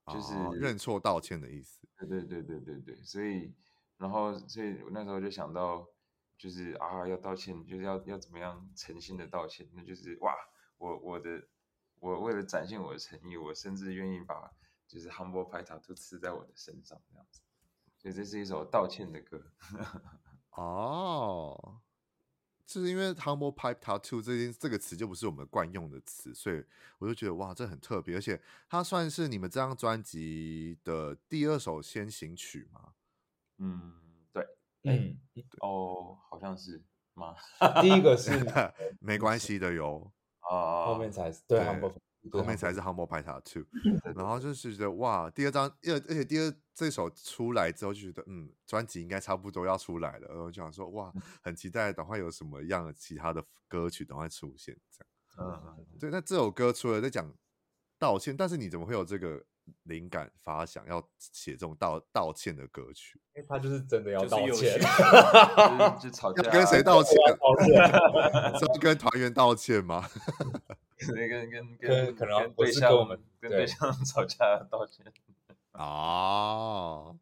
[0.06, 1.88] 就是、哦、认错道歉的意思。
[1.98, 3.52] 对对对对对对，所以
[3.96, 5.88] 然后所以我那时候就想到，
[6.38, 10.32] 就是啊要道歉，就是要要怎么样诚心的道歉，那就是哇，
[10.78, 11.48] 我我的
[11.98, 14.52] 我为了展现我的诚意，我甚至愿意把
[14.86, 17.40] 就是 humble pie tattoo 刺在我的身上这样子，
[17.98, 19.50] 所以这是一首道歉的歌。
[20.54, 21.80] 哦。
[22.66, 26.62] 就是因为 humble pipe tattoo 这件这个词就不是我们惯用的词，所以
[26.98, 32.92] 我就觉得哇，这很特别，而且它算是你们这张专辑的第二首先行曲吗？
[33.58, 33.94] 嗯，
[34.32, 34.44] 对，
[34.82, 35.16] 嗯，
[35.60, 36.82] 哦，好像是
[37.14, 37.36] 吗？
[37.80, 38.30] 第一个是
[39.00, 41.94] 没关系的哟，啊， 后面才是对 humble。
[42.32, 43.64] 后面才是 Humble Pie Tattoo，
[44.16, 51.12] 然后就是觉得哇，第二张，而而且第二这首出来之后就觉得，嗯，专辑应该差不多要出来了，然后就想说哇，
[51.42, 55.08] 很期待等会有什么样的其他的歌曲等会出现这样。
[55.38, 57.32] 嗯，对，那这首歌除了在讲
[57.98, 59.44] 道歉，但是你怎么会有这个
[59.82, 63.20] 灵感发想要写这种道道歉的歌曲？
[63.34, 64.78] 因为他就是真的要道歉，
[66.00, 67.14] 就吵架， 要跟谁道歉？
[68.58, 70.08] 是跟团员道歉吗？
[70.98, 73.08] 跟跟跟跟可能跟对象
[73.40, 75.04] 跟对象 吵架道歉
[75.72, 77.18] 哦，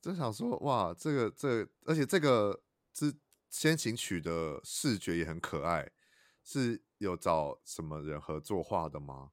[0.00, 3.12] 真想说哇，这个这个，而且这个之
[3.48, 5.90] 先行曲的视觉也很可爱，
[6.44, 9.30] 是有找什么人合作画的吗？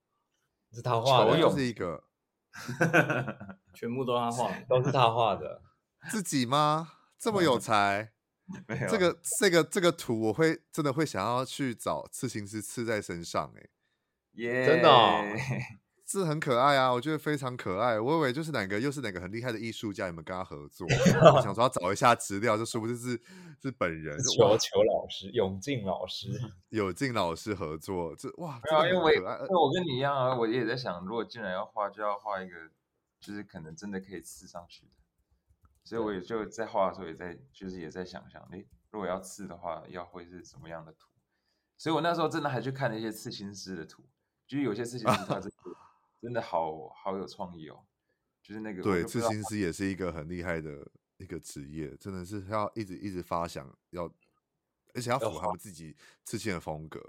[0.74, 2.04] 是他画的，是一个，
[3.74, 5.62] 全部都他画，都是他画的，
[6.10, 6.94] 自己吗？
[7.20, 8.14] 这么有才。
[8.68, 13.70] 没有这个这个这个图，我会真的会想要去找刺青师刺在身上，哎，
[14.34, 15.24] 耶，真的，哦，
[16.08, 18.00] 是很可爱啊，我觉得非常可爱。
[18.00, 20.88] 我以为就是哪个又是哪个很厉害的艺术家，你们跟他合作，
[21.36, 23.20] 我想说要找一下资料，就说不定是
[23.62, 26.30] 是本人，求求老师，永进老师，
[26.70, 32.56] 永进老师合作，这哇，没有，因为我因为我跟你一样啊，我也在想，如果既然要画，就要画一个，
[33.20, 34.92] 就是可能真的可以刺上去的。
[35.88, 41.08] 所以我也就在画的时候，也在就是也在想象，诶，如果要刺的话，要会是什么样的图？
[41.78, 44.04] 所以我那时候真的还去看了一些刺青师的图，
[44.46, 45.52] 就是有些刺青师他真的
[46.22, 47.86] 真的好好有创意哦，
[48.42, 54.12] 就是那个对，刺青师也是一个很厉害的一个职业，真的是要一直一直发想，要
[54.94, 55.96] 而且要符合他们自己
[56.26, 57.00] 刺青的风格。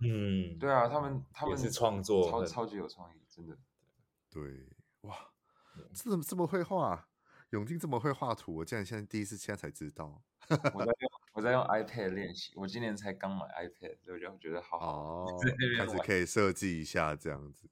[0.00, 3.56] 嗯，对啊，他们他们是创作超超级有创意，真的。
[4.28, 4.66] 对，
[5.02, 5.14] 哇，
[5.94, 7.08] 这怎么这么会画。
[7.54, 10.20] 永进这么会画图，我竟然现在第一次现在才知道。
[10.48, 15.26] 我在用我在用 iPad 练习，我今年才刚买 iPad，所以就觉得好好哦，
[15.78, 17.70] 开始可以设计一下这样子。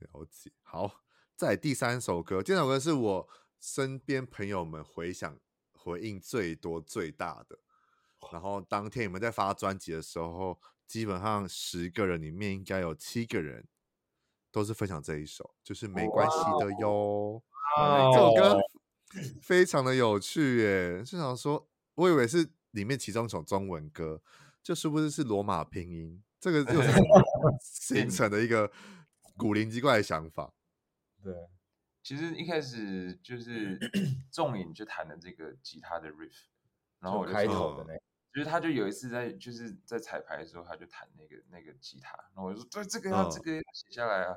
[0.00, 1.00] 了解，好，
[1.34, 3.28] 在第三首歌，这首歌是我
[3.58, 5.38] 身边朋友们回想
[5.72, 7.58] 回应最多最大的。
[8.30, 13.66] 然后当天你们在发专辑的时候，基本上十个人里面应该有七个人
[14.52, 17.42] 都是分享这一首，就是没关系的哟。
[18.12, 18.58] 这首歌
[19.42, 24.20] 非常的有趣耶，就想说，我以为是里面其中一首中文歌，
[24.62, 26.22] 就是不是是罗马拼音？
[26.40, 26.90] 这个就是
[27.62, 28.70] 形成的一个
[29.36, 30.52] 古灵精怪的想法。
[31.22, 31.34] 对，
[32.02, 33.78] 其实一开始就是
[34.30, 36.46] 仲影就弹的这个吉他的 riff，
[37.00, 38.00] 然后我就开头的那个，
[38.32, 44.36] 就是他就有一次在就是在彩排的时候，他就弹那个那个吉他，然后我就说，对，这个要这个要写下来啊。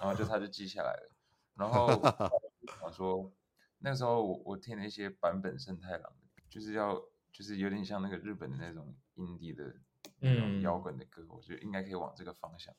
[0.00, 1.10] 然后就他就记下来了。
[1.54, 1.86] 然后
[2.84, 3.32] 我说
[3.78, 6.12] 那时候我我听了一些坂本慎太郎，
[6.48, 6.94] 就是要
[7.32, 9.74] 就是有点像那个日本的那种 indie 的
[10.20, 12.74] 那种摇滚的歌，嗯、我觉得应该可以往这个方向。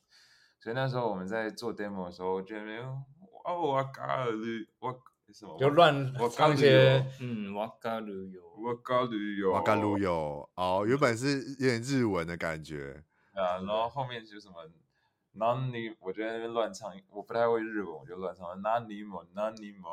[0.60, 2.84] 所以那时候我们在做 demo 的时候，觉得没有
[3.44, 4.32] 哦，我嘎了，
[4.78, 4.98] 我
[5.32, 13.04] 什么就乱我唱些嗯，我嘎了有，我嘎了有，我嘎了有哦，原本是有点日文的感觉。
[13.32, 14.64] 啊，然后后面就什么，
[15.34, 19.88] 那你我觉得那边乱唱，我不太会日文，我就乱唱，那你么那你么，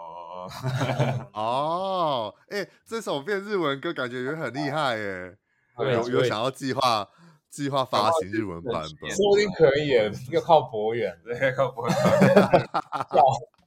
[1.34, 5.38] 哦，哎，这首变日文歌感觉也很厉害耶，
[5.78, 7.08] 有有想要计划。
[7.52, 11.94] 计划发行日文版本，说不定可以耶，要靠博远，对，靠博远，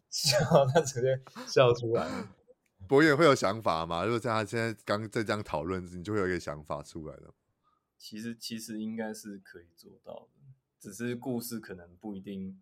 [0.08, 2.08] 笑笑，他直接笑出来。
[2.88, 4.02] 博远会有想法吗？
[4.02, 7.34] 如果像他现在刚在这样讨论，你就会有一个想法出来了。
[7.98, 10.33] 其实其实应该是可以做到的，
[10.92, 12.60] 只是故事可能不一定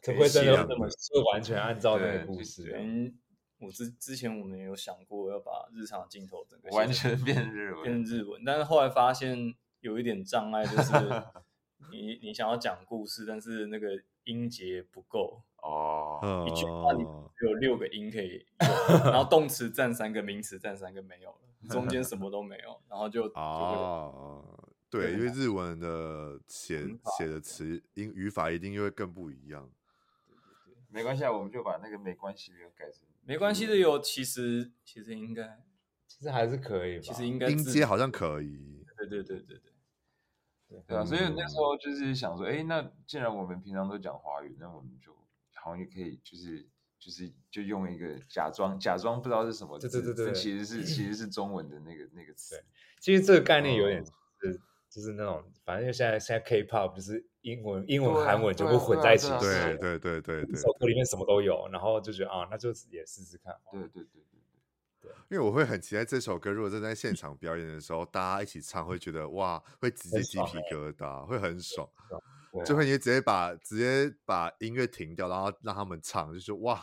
[0.00, 2.74] 可不会真的那么就完全按照那个故事。
[2.76, 3.18] 嗯，
[3.58, 9.54] 我之之前我们也有想过要把日常镜头整个完全变日文，变日文，但是后来发现。
[9.80, 10.92] 有一点障碍，就是
[11.92, 13.90] 你你想要讲故事，但是那个
[14.24, 16.44] 音节不够哦。
[16.48, 17.04] 一句话你
[17.36, 29.70] 只有六个音可以 用，然后动词占三个，名词占三个没有了，中间什么都没有，然后就哦，对，因为日文的写写的词音语法一定又会更不一样。
[30.88, 35.62] 没关系啊，我们就把那个没关系的改成没关系的有，其实其实应该
[36.06, 38.84] 其实还是可以，其实应该音阶好像可以。
[38.96, 39.72] 对对对对对。
[40.86, 45.14] 对啊，所以那时候就是想说，哎，那既然我们平常都讲华语，那我们就
[45.54, 46.66] 好像也可以，就是
[46.98, 52.62] 就是就用一个假装假装不知道是什么字，对对对对，其实是其实是中文的那个那个词。
[53.00, 63.54] 其实这个概念有点是就是那种，反正就现在现在 K-pop 就是英文英文韩文就会混在一起，对对对对对，一首歌里面什么都有，然后就觉得啊，那就也试试看。
[63.70, 64.22] 对对对对
[65.00, 65.10] 对。
[65.30, 71.88] 因为我会很期待这首歌，如果正在现场表演的时候，大家一起唱，会觉得哇，会直接鸡皮疙瘩，会很爽。
[72.64, 76.82] 就会你直接把直接把音乐停掉，然后让他们唱，就说哇，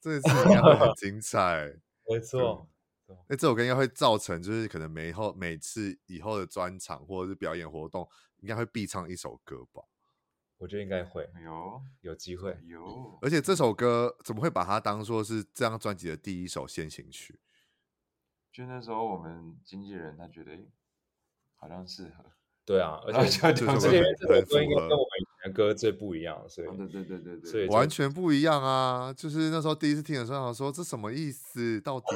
[0.00, 1.74] 这次应该会很 精彩。
[2.06, 2.68] 没错，
[3.28, 9.82] 那这首歌应该会造成，就是可能每后每次以后的专场或者是表演活动，应该会必唱一首歌吧。
[10.58, 17.40] 我觉得应该会有有机会有，而且这首歌怎么会把它当做是这张专辑的第一首先行曲？
[18.52, 20.52] 就那时候我们经纪人他觉得
[21.56, 22.24] 好像适合，
[22.64, 23.80] 对啊，而且这这首
[24.46, 25.04] 歌应该跟我
[25.52, 29.12] 歌最不一样，所以对对对对对，所以完全不一样啊！
[29.12, 31.80] 就是那时候第一次听的时候，想说这什么意思？
[31.80, 32.06] 到底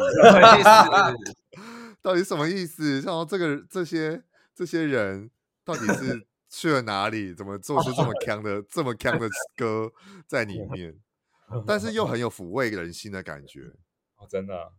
[2.01, 3.01] 到底什么意思？
[3.01, 4.23] 像说这个这些
[4.55, 5.31] 这些人
[5.65, 6.27] 到底是？
[6.49, 7.35] 去了哪里？
[7.35, 9.93] 怎么做出这么强的、这么强的 歌
[10.29, 10.97] 在里面？
[11.67, 13.73] 但是又很有抚慰人心的感觉
[14.17, 14.73] 哦，真的。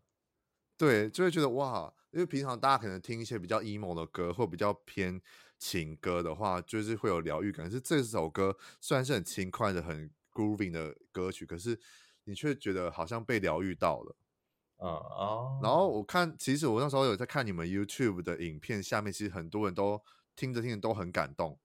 [0.78, 5.22] 对，就会觉得哇，因为平常大家可能听一些比较 emo 的歌，或比较偏
[5.58, 7.66] 情歌的话，就是会有疗愈感。
[7.66, 11.80] 可是这首歌虽然是很轻快的、很 grooving 的歌曲，可是
[12.24, 14.16] 你却觉得好像被疗愈到了。
[14.78, 15.60] 啊啊！
[15.62, 20.04] 然后我看，其实我那时候有在看你们 YouTube 的影片，下面其实很多人都。
[20.40, 21.60] 听着听着都很感动，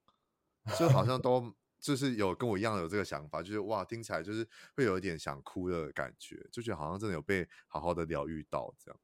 [0.78, 8.98] 就好像都就是有跟我一样有这个想法，就是哇，听起来就是会有一点想哭的感觉，就觉得好像真的有被好好的疗愈到，这样，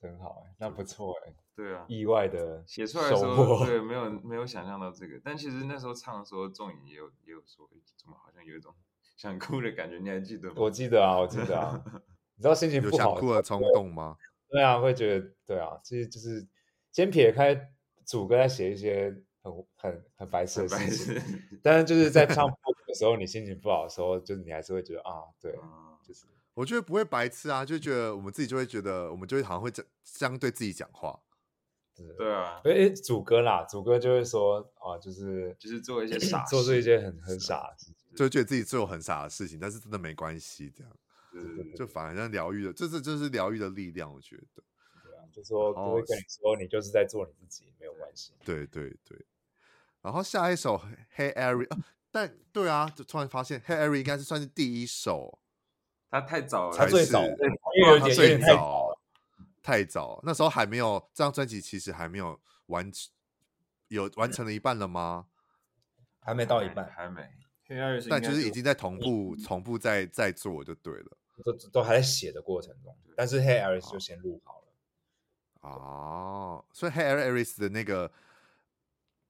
[0.00, 8.74] 真好哎，那不错哎，对啊，意外的写出来的时候，对， 没有没有想象到这个，但其实那时候唱的时候，仲颖也有也有说，怎么好像有一种
[9.16, 10.54] 想哭的感觉，你还记得吗？
[10.56, 11.82] 我记得啊，我记得啊，
[12.36, 14.16] 你知道心情不好有想哭的冲动吗？
[14.48, 16.46] 对啊，会觉得对啊，其实就是
[16.90, 17.68] 先撇开。
[18.04, 21.22] 主歌在写一些很很很白痴的事情，
[21.62, 25.52] 但是就是在唱的时候，你心情不好的时候，就是你还是会觉得啊，对，
[26.04, 31.18] 就是我觉得不会白痴啊，就觉得我们自己就会觉得，我们就会好像会这这样对自己讲话，
[32.16, 40.92] 对啊，哎，主歌啦，主歌就会说啊，就是就是做一些 傻，做出一些很很傻的事情，就觉得自己做很傻的事情，但是真的没关系，这样，
[41.76, 44.62] 就反而像疗愈的，这是这是疗愈的力量，我觉得。
[45.04, 48.32] 对啊就说不会跟你说，你就是在做你自己，没有关系。
[48.44, 49.24] 对对对。
[50.00, 50.76] 然后下一首
[51.16, 51.66] 《Hey Ari》，
[52.10, 55.38] 但对啊，就突然发现《Hey Ari》应该是算是第一首。
[56.10, 58.81] 他太早了，他最早，因为有点最早，
[59.62, 60.20] 太早。
[60.24, 62.90] 那时候还没有这张专辑，其实还没有完，
[63.88, 65.26] 有完成了一半了吗？
[66.20, 67.28] 还没到一半，还没。
[68.10, 72.94] 但就是已经在同步同步在在做就对了，都都还在写的过程中。
[73.16, 75.70] 但是《Hey Ari》就先录好了。
[75.70, 78.12] 哦，所以 Hey Aries 的那个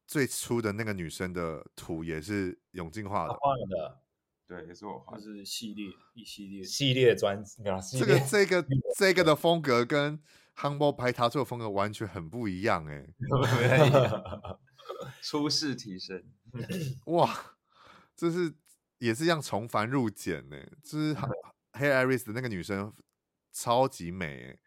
[0.09, 4.01] 最初的那个女生的图也是永进化的，画的，
[4.53, 7.63] 对，也是我画，就是系列一系列系列专辑，
[7.99, 8.67] 这个这个
[8.99, 10.21] 这个的风格跟
[10.57, 13.07] Humble Pie 他做的风格完全很不一样 哎，
[15.23, 16.23] 初试提升，
[17.07, 17.57] 哇，
[18.15, 18.53] 这是
[18.99, 21.15] 也是一样重返入简呢，就是
[21.73, 22.93] Hey Iris 的那个女生
[23.53, 24.59] 超级美，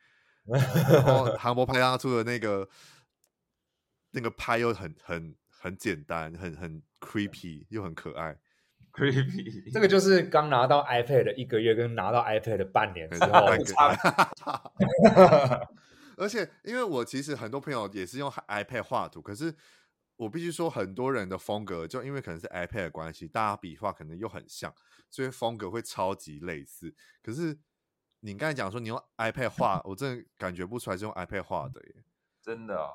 [0.46, 2.68] 然后 Humble 他出的那个
[4.12, 8.40] 那个拍又很很很简单，很很 creepy 又很可爱。
[8.96, 13.46] Creepy，这个就是刚拿到 iPad 一个月跟拿到 iPad 半年之后
[16.18, 19.54] 而且，因为我其实很多朋友也是用 iPad 画图，可是
[20.16, 24.74] 我必须说，很多人的风格就因为可能是 iPad 的关系，大家笔画可能又很像，
[25.10, 26.96] 所以风格会超级类似。
[27.22, 27.60] 可是
[28.22, 31.96] 你刚才讲说你用 iPad 画，我真的感觉不出来是用 iPad 画的耶，
[32.42, 32.92] 真的啊。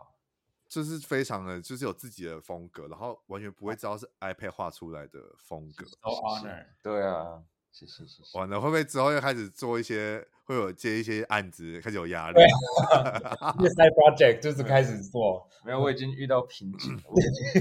[0.70, 5.85] 就是非常的，就是有自己的风格，然后完全不会知道是 iPad 画出来的风格。
[5.85, 8.38] So honor，对啊，谢谢谢谢。
[8.38, 12.37] 完了，会不会之后又开始做一些，会有接一些案子，开始有压力？
[13.59, 15.44] 对，side project 就 是开始做。
[15.64, 17.02] 没有，我已经遇到瓶颈了，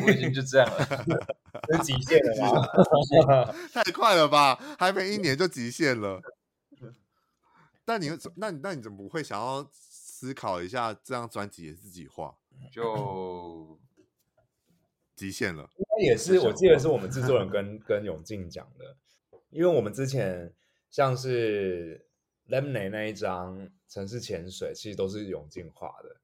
[0.06, 0.86] 我已经就这样了，
[1.76, 2.54] 是极限了
[3.26, 3.54] 吗？
[3.74, 6.22] 太快了吧，还没一年就极限了。
[7.84, 9.68] 但你，那你，那你怎么不会想要
[10.20, 12.38] 思考一下，这张专辑也自己画？
[12.70, 13.80] 就
[15.16, 18.98] 极限了，应该也是，我记得是我们制作人跟跟永进讲的，
[19.50, 20.54] 因为我们之前
[20.90, 22.06] 像是
[22.50, 26.18] Lemonade 那一张城市潜水，其实都是永进画的，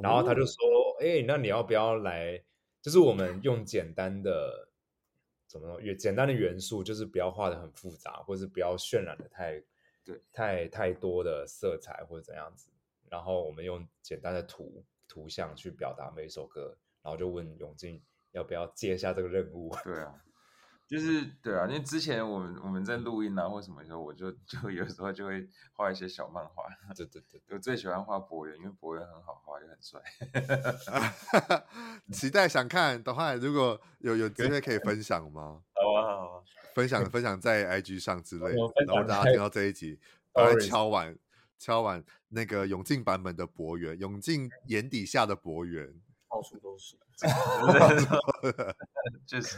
[0.00, 0.56] 然后他就说，
[1.00, 2.40] 哎、欸，那你要不要来？
[2.80, 4.68] 就是我们用简单的
[5.48, 9.60] 怎么说，越简单的元素，就是不要画的很复杂，或是不要渲染的太
[10.04, 12.68] 对，太太多的色彩或者怎样子，
[13.10, 14.84] 然后我们用简单的图。
[15.08, 19.72] 图像去表达每一首歌，然后就问永进要不要接下这个任务。
[19.84, 20.12] 对啊，
[20.86, 26.64] 就是对啊，因为之前我们我们在录音啊或什么时候，我就就有时候就会画一些小漫画。
[26.94, 30.02] 对对对，我最喜欢画博元，因为博元很好画，也很帅。
[32.12, 35.62] 期待想看，的话如果有有机会可以分享吗？
[35.72, 36.42] 好啊好啊，
[36.74, 39.98] 分享分享在 IG 上之类的，然后大家听到这一集，
[40.32, 41.16] 把它敲完。
[41.58, 46.96] 敲完那个永进版本的博元，永进眼底下的博元，到处都是，
[49.26, 49.56] 就是，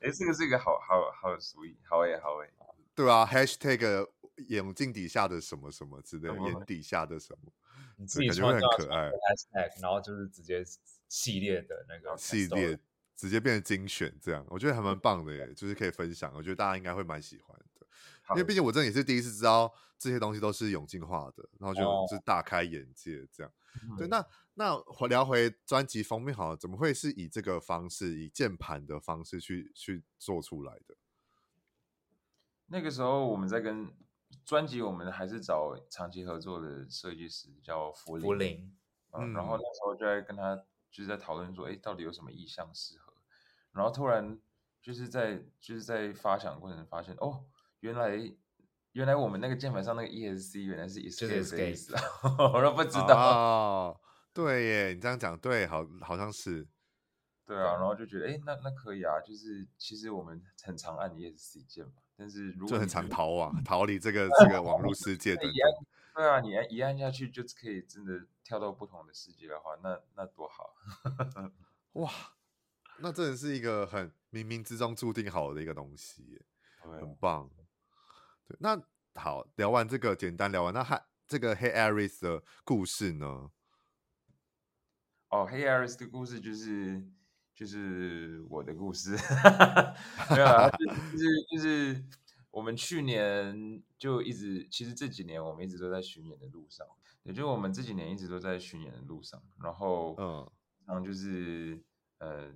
[0.00, 2.50] 哎，这个是一个好好好主意，好诶好诶，
[2.94, 4.06] 对啊，#hashtag
[4.48, 7.50] 眼镜底下的什么什么之类眼底下的什么，
[7.96, 10.62] 你自己感觉会很可爱，#hashtag 然后就是直接
[11.08, 12.78] 系列的那个系列，
[13.16, 17.64] 直接变成精选这样，我觉得还蛮棒的耶，就是可以分享，我觉得大家应该会蛮喜欢的，
[18.30, 19.72] 因为毕竟我真的也是第一次知道。
[20.02, 23.52] 这些东西都是永进化的，然后就、哦、就是大开眼界这样。
[23.82, 24.74] 嗯、对，那那
[25.08, 30.96] 聊回专辑封面好了，怎么会是以这个方式，以键盘的方式去去做出来的？
[32.68, 33.92] 那个时候我们在跟
[34.42, 38.74] 专辑，我们还是找长期合作的设计师叫福林，福林、
[39.12, 40.56] 嗯，然后那时候就在跟他
[40.90, 43.12] 就是在讨论说，哎，到底有什么意向适合？
[43.72, 44.40] 然后突然
[44.80, 47.44] 就是在就是在发想过程中发现，哦，
[47.80, 48.32] 原来。
[48.94, 52.02] 原来我们那个键盘上那个 ESC 原来是 escape 啊，
[52.52, 53.14] 我都不知道。
[53.16, 54.00] 哦，
[54.34, 56.66] 对耶，你这样讲对，好好像是。
[57.46, 65.42] 对啊，然后就觉得，哎，那那可以啊，就是其实我们很常按 ESC 键嘛，但是如果就很常逃网， 逃离这个这个网络世界的。
[66.16, 70.74] 对啊，你按一按下去就可以真的跳到不同的世界的话，那那多好。
[71.94, 72.10] 哇，
[72.98, 76.42] 那真的是一个很冥冥之中注定好的一个东西，
[76.82, 77.48] 很棒。
[78.58, 78.82] 那
[79.14, 83.50] 好，聊完这个简单聊完，那还这个 Hey Iris 的故事呢？
[85.28, 87.04] 哦，Hey Iris 的故事就是
[87.54, 89.10] 就是我的故事，
[90.30, 92.04] 没有啊，就是就是
[92.50, 96.86] 我们去年就一直，其实这几年我们一直都在巡演的路上，
[97.22, 100.50] 也就是我们这几年一直都在巡演的路上，然后嗯，
[100.86, 101.80] 然后就是
[102.18, 102.52] 呃，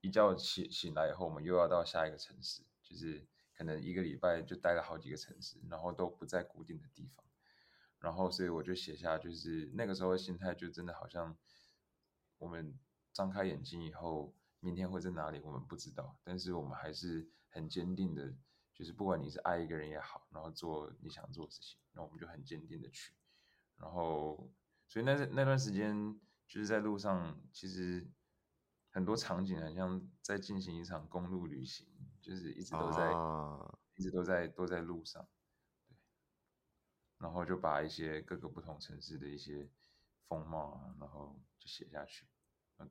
[0.00, 3.26] 一觉醒醒来以后，我们又要到下一个城市，就是。
[3.62, 7.24] 可能一个礼拜就待了好几个城市，然后都不在固定的地方，
[8.00, 11.38] 然后所以我就写下，就是那个时候的心态就真的好像，
[12.38, 12.76] 我们
[13.12, 18.34] 张开眼睛以后，明天会在哪里我们不知道，但是我们还是很坚定的，
[18.74, 23.14] 就是不管你是爱一个人也好，然后做你想做的事情，那我们就很坚定的去，
[23.76, 24.52] 然后
[24.88, 28.10] 所以那那段时间就是在路上，其实
[28.90, 31.86] 很多场景很像在进行一场公路旅行。
[32.22, 35.26] 就是一直都在，啊、一直都在，都在路上，
[35.86, 35.96] 对。
[37.18, 39.68] 然后就把一些各个不同城市的一些
[40.28, 42.26] 风貌啊，然后就写下去。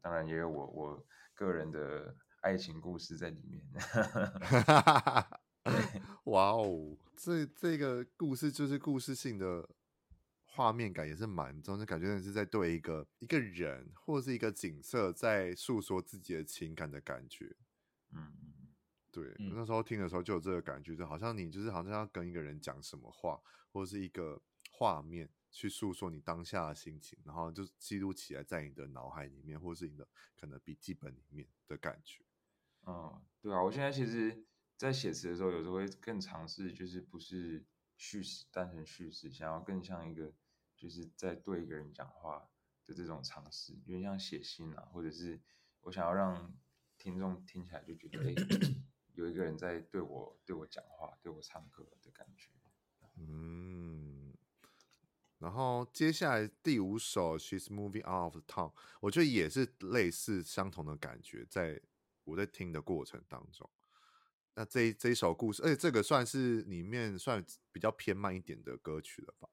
[0.01, 3.61] 当然也有我我个人的爱情故事在里面。
[6.25, 9.69] 哇哦，这这个故事就是故事性的
[10.45, 17.55] 画面感也是蛮重，就感觉是在对一个一个人或者是一个景色在诉说自己的情感的感觉。
[18.13, 18.60] 嗯嗯，
[19.11, 23.41] 对，嗯、那时候听的时候就有这个感觉，就好像你就是好像要跟一个人讲什么话，
[23.71, 24.41] 或者是一个
[24.71, 32.23] 画面去诉说你当下的心情，然后就记录起来在你的脑海里面，或是你的可能笔记本里面的感觉。
[32.87, 34.45] 嗯，对啊，我现在其实。
[34.77, 37.63] 在写词的时候，有时候会更尝试，就是不是
[37.97, 40.33] 叙事，单纯叙事，想要更像一个，
[40.75, 42.49] 就是在对一个人讲话
[42.87, 45.39] 的这种尝试，有点像写信啊，或者是
[45.81, 46.51] 我想要让
[46.97, 48.33] 听众听起来就觉得，哎，
[49.13, 52.49] 有一个人在对我对我讲话，对我唱歌的感觉。
[53.17, 54.33] 嗯，
[55.37, 61.81] 然后接下来第五首《She's Moving Out of Town》，我觉得也是类似相同的感觉，在
[62.23, 63.69] 我在听的过程当中。
[64.55, 69.49] 那这一这一首故事，而且这个算是里面算比较偏慢一点的歌曲了吧？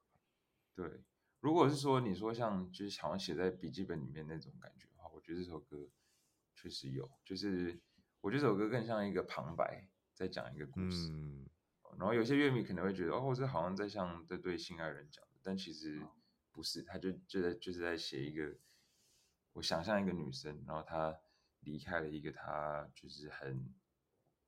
[0.73, 1.03] 对，
[1.39, 5.89] 如果是说你说像就是想要写在笔记本里面那种感觉的话，我觉得这首歌
[6.53, 7.79] 确实有，就是
[8.21, 11.09] 我觉得这首歌更像一个旁白，在讲一个故事。
[11.11, 11.47] 嗯，
[11.97, 16.01] 然后有些乐迷可能会觉得，哦，这好像在像在对心爱人讲的，但其实
[16.51, 18.55] 不是，他就就在就是在写一个，
[19.53, 21.17] 我想象一个女生，然后她
[21.61, 23.73] 离开了一个她就是很。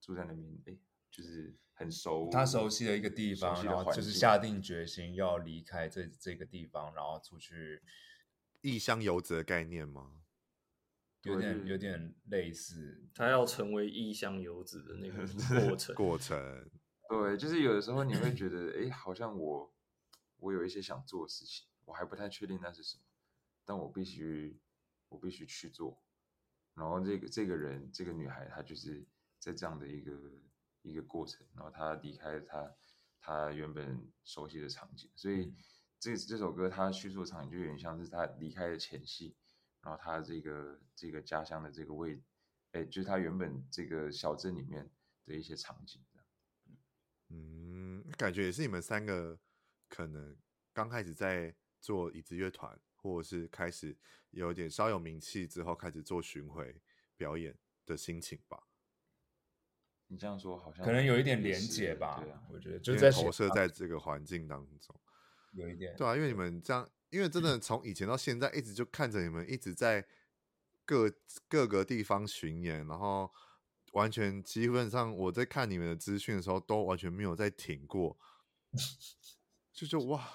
[0.04, 0.76] 住在那边，哎，
[1.12, 7.84] 就是很熟，她熟悉的一个地方，然后就是下定决心要离开这这个地方，然后出去
[8.62, 10.21] 异乡游子的概念吗？
[11.24, 15.26] 有点有点类似，他要成为异乡游子的那个
[15.68, 16.70] 过程过程。
[17.10, 19.74] 对，就是有的时候你会觉得， 哎，好像我
[20.38, 23.04] 我有一些想做的事情，我还不太确定那是什么，
[23.66, 24.60] 但我必须
[25.10, 26.02] 我必须去做。
[26.74, 29.06] 然后这个这个人这个女孩她就是。
[29.44, 30.12] 在这样的一个
[30.84, 32.76] 一个过程，然后她离开了他
[33.20, 35.52] 他原本熟悉的场景，所以
[36.00, 39.36] 这这首歌它叙述的场景就有点像是她离开的前夕，
[39.82, 42.22] 然后他这个这个家乡的这个位，
[42.72, 44.90] 哎，就是他原本这个小镇里面
[45.26, 46.02] 的一些场景。
[47.30, 49.40] 嗯，感觉也是你们三个
[49.88, 50.38] 可能
[50.74, 53.98] 刚开始在做椅子乐团，或者是开始
[54.32, 56.82] 有点稍有名气之后开始做巡回
[57.16, 58.68] 表演的心情吧。
[60.08, 65.00] 你这样说好像可能有一点连结吧，对啊，我觉得就在投射在这个环境当中，
[65.54, 70.04] 有一点对啊，因为你们这样，因为真的从以前到现在一直就看着你们一直在
[70.86, 71.12] 各
[71.48, 73.30] 各个地方巡演，然后
[73.94, 78.18] 完全基本上我在看你们的资讯的时候都完全没有在停过，
[79.72, 80.28] 就就哇，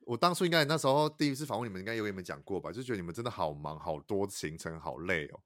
[0.00, 5.40] 我当初应该那时候第一次访问你们，应该有跟你们讲过吧，就觉得你们真的好忙，好多行程，好累哦。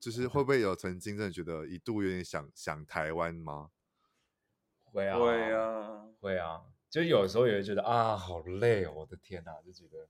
[0.00, 3.70] 就是会不会有曾经真的觉得一度有点想想台湾吗？
[4.84, 6.60] 会啊，会啊，会啊！
[6.94, 8.92] 就有时候也会觉得啊，好累哦！
[8.92, 10.08] 我的天哪，就觉得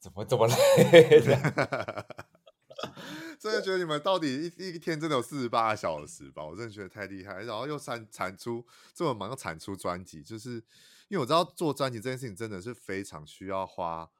[0.00, 1.20] 怎么这么 累？
[3.38, 6.44] 真的觉得你们到底一一天真的有四十八个小时吧？
[6.44, 10.54] 我真的觉得太厉害，然后又产产出这么忙，又产出专辑，就是
[11.06, 14.10] 因为我知道做专辑这件事情真的是非常需要花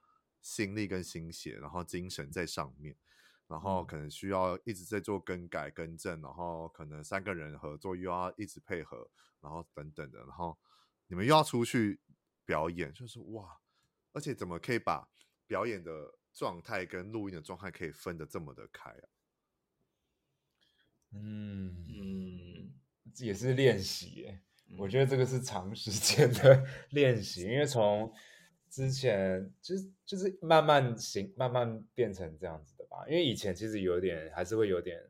[0.40, 2.94] 心力跟心血，然后精神在上面。
[3.48, 9.10] 然后可能需要一直在做更改、更正，然后可能三个人合作又要一直配合，
[9.40, 10.56] 然后等等的，然后
[11.06, 12.00] 你们又要出去
[12.44, 13.58] 表演，就是哇！
[14.12, 15.08] 而且怎么可以把
[15.46, 19.08] 表演的状态跟录音的状态可以分得这么的开啊？
[21.12, 22.72] 嗯嗯，
[23.18, 24.40] 也是练习耶，
[24.78, 28.12] 我觉得这个是长时间的练习，因为从
[28.68, 33.04] 之前就是就是慢慢行，慢慢变成这样子的吧。
[33.06, 35.00] 因为以前其实有点还是会有点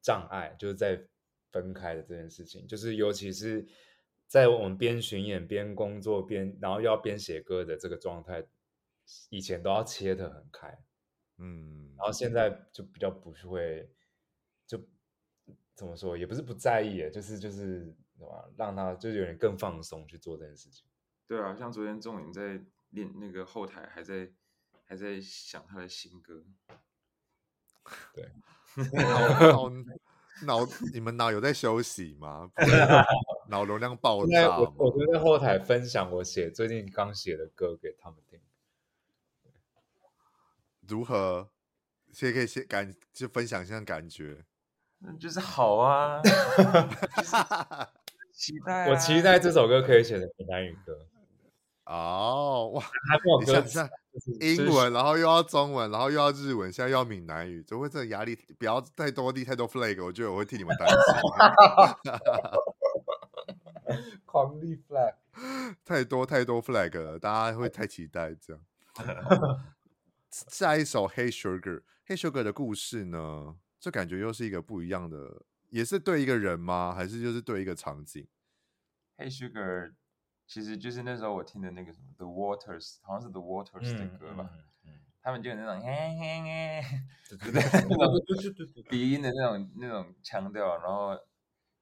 [0.00, 0.98] 障碍，就是在
[1.52, 3.66] 分开的这件事情，就是尤其是
[4.34, 8.44] 在我们边巡演边工作边，然后又要边写歌的这个状态，
[9.30, 10.76] 以前都要切得很开，
[11.38, 13.88] 嗯，然后现在就比较不会，
[14.66, 14.76] 就
[15.76, 17.84] 怎么说，也不是不在意，就是就是
[18.16, 20.84] 什么，让他就是有点更放松去做这件事情。
[21.28, 22.60] 对啊，像昨天仲颖在。
[22.90, 24.30] 练那个后台还在
[24.84, 26.44] 还在想他的新歌，
[28.12, 28.30] 对，
[28.94, 29.68] 脑
[30.42, 32.50] 脑你们脑有在休息吗？
[33.48, 34.58] 脑容量爆炸。
[34.58, 38.40] 我我就在后台分享我写最近刚写的歌给他们听，
[40.88, 41.48] 如何？
[42.12, 44.44] 先可以先感就分享一下感觉，
[45.04, 46.20] 嗯，就是好啊
[48.32, 51.08] 期待、啊，我期待这首歌可以写成闽南语歌。
[51.86, 52.80] 哦，哇！
[52.80, 53.88] 还没有歌词，
[54.40, 58.34] 英文，然后又要中文，然后又要日文，现在又要闽南语，怎么会这个压力？
[58.58, 60.96] 不要太多，立太多 flag，我觉得我会替你们担心。
[64.24, 65.14] 狂立 flag，
[65.84, 68.62] 太多太多 flag 了，大家会太期待这样。
[70.30, 71.60] 下一首《Hey Sugar》，
[72.08, 76.94] 《Hey Sugar》的故事呢，就感觉又是一个不一样的，也是对一个人吗？
[76.96, 78.26] 还是就是对一个场景？
[79.22, 79.90] 《Hey Sugar》
[80.54, 84.48] 其实就是那时候我听的那个什么《The Waters》，好像是《The Waters》的歌吧。
[84.52, 86.84] 嗯嗯嗯、他们就有那种嘿嘿嘿，
[87.28, 91.18] 对对 对，那种鼻音的那种那种腔调，然后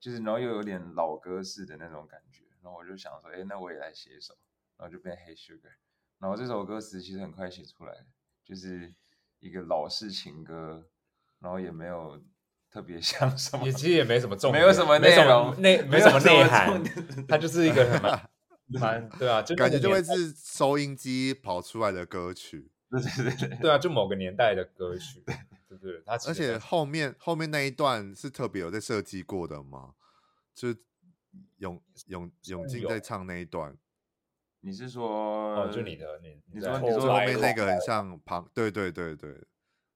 [0.01, 4.33] 就是然后又有点老歌式的那种感觉，然后我就想说，哎，那我也来写一首，
[4.79, 5.59] 然后就变《Hey Sugar》。
[6.18, 7.93] 然后这首歌词其实很快写出来，
[8.43, 8.95] 就是
[9.41, 10.89] 一个老式情歌，
[11.41, 12.18] 然后也没有
[12.70, 16.83] 特别 像什么，也其实也没什么重，没有什么内容，内没什么内涵，
[17.29, 18.31] 它就是一个很蛮
[18.81, 25.35] 蛮对啊，就感觉就会是收音机跑出来的歌曲， 对对对对啊，就某个年代的歌曲，对
[25.68, 29.95] 对对，它而且后面后面那一段是特别有在设计过的吗？
[30.55, 30.77] 就是
[31.59, 33.77] 永永永进在唱那一段。
[34.64, 39.37] 你是说，哦，就你的，你你说你说后面那个很像旁，对对对对，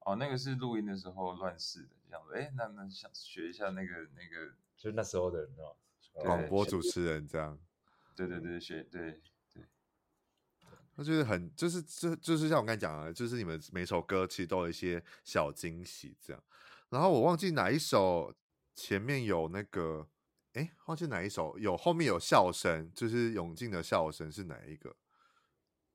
[0.00, 5.48] 哦，那个是录音的时候乱试的，这样子，哎，那那想学一下那个那个，就是那时候的
[6.14, 7.56] 广播主持人这样，
[8.16, 9.20] 对对对，学对
[9.52, 9.62] 对，
[10.96, 16.42] 那就是很就是就就是像我刚才讲的，就是你们每首歌其实都有一些小惊喜这样，
[16.88, 18.34] 然后我忘记哪一首
[18.74, 20.08] 前面有那个。
[20.56, 24.96] 哎，忘记哪一首有后面有笑声，就是永进的笑声是哪一个？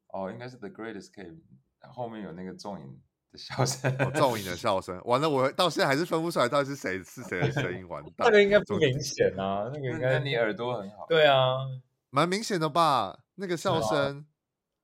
[0.09, 1.39] 哦，应该是 The Great Escape，
[1.79, 3.01] 后面有那个重影
[3.31, 5.01] 的笑声，仲影、哦、的笑声。
[5.05, 7.87] 完了，我到现在还是分不出来到底是谁是谁的声音。
[7.89, 11.07] 完蛋， 那个应该不明显啊，那个应该你耳朵很好。
[11.09, 11.57] 对啊，
[12.11, 13.23] 蛮明显的吧？
[13.35, 14.25] 那个笑声，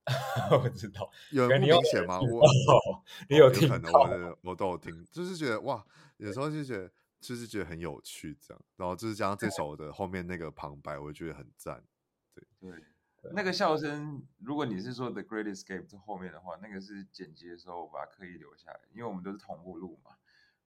[0.50, 2.18] 我不知道有人不明显吗？
[2.20, 2.42] 我
[3.30, 3.92] 你有听到？
[3.92, 6.90] 我我都有听，就是觉得哇，有时候就觉得。
[7.20, 11.82] 就是觉得很有趣，这样，然后就是加上这首的后面那个旁白，我就觉得很赞。
[12.32, 20.12] 对对，那个笑声，如果你是说 The Great Escape 这后面的话，那个是剪辑的时候我把它刻意留下来，因为我们都是同步录嘛，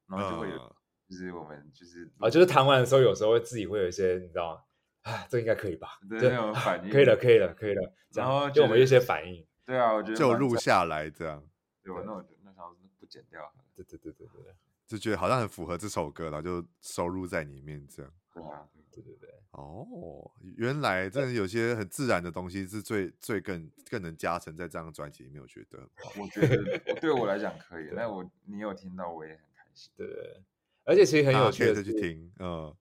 [0.09, 0.75] 然后就会有，嗯、
[1.09, 4.61] 就是我们就是啊，就是弹完的时候，有时候会自己会有一些，你知道吗？
[5.03, 5.99] 啊，这应该可以吧？
[6.09, 7.93] 对，那种反应，可以了，可以了，可以了。
[8.13, 11.43] 然后就我们一些反应，对啊，我觉得就录下来这样。
[11.83, 12.03] 对吧？
[12.07, 13.53] 那我那条不剪掉。
[13.75, 14.55] 对对对对对。
[14.87, 18.13] 就觉得好像很符合这首歌，然后就收录在里面这样。
[18.33, 19.29] 对啊，对对对。
[19.53, 25.89] 哦，原来真的有些很自然的东西是最最更更能加成在这张专辑里面，我觉得。
[26.19, 29.91] 我觉得对我来讲可以， 但我你有听到我也很开心。
[29.97, 30.43] 对对。
[30.85, 32.75] 而且其实很有趣的去听，嗯。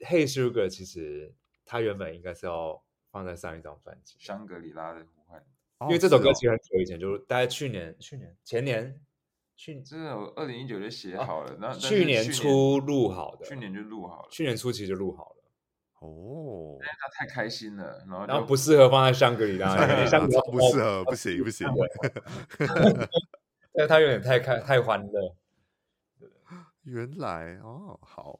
[0.00, 1.34] Hey Sugar，其实
[1.68, 5.38] 它原本应该是要放在上一张专辑《香格里拉的呼唤》，
[5.84, 8.98] 因为这首歌其实很久以前，就是大概去年、去年、前年。
[9.54, 15.36] 去，这是我二零一九就写好了，那去年初录好的，去年就录好了，去年初期就录好了。
[15.98, 21.66] 哦，他太开心了，然后然后不适合放在香格里拉， 香格里拉不适合，不 行不行。
[23.74, 25.34] 因为 他有点太开太欢乐。
[26.84, 28.38] 原来哦，好，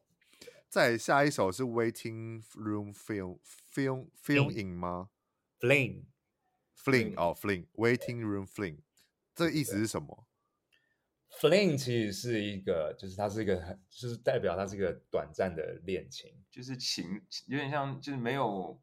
[0.69, 3.39] 再下一首是 Waiting Room Film
[3.73, 5.09] Film Film In 吗
[5.59, 6.05] ？Fling
[6.77, 8.79] Fling 哦 Fling Waiting Room Fling，
[9.35, 10.27] 这意思是什么
[11.41, 18.79] ？Fling 其实是一个，就是它是一个很，就是代表它是一个短暂的恋情，就是情有点像，就是没有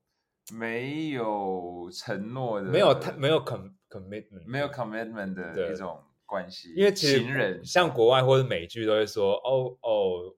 [0.54, 6.74] 没有承诺的，没有太没有 com commitment，没有 commitment 的一种关系。
[6.76, 10.36] 因为其实情人像国外或者美剧都会说，哦哦，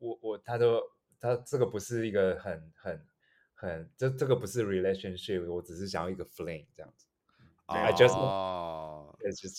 [0.00, 0.82] 我我他都
[1.20, 3.06] 他这个不是一个很很
[3.54, 7.06] 很，这这个不是 relationship，我只是想要一个 fling 这样子。
[7.66, 9.16] I just 哦，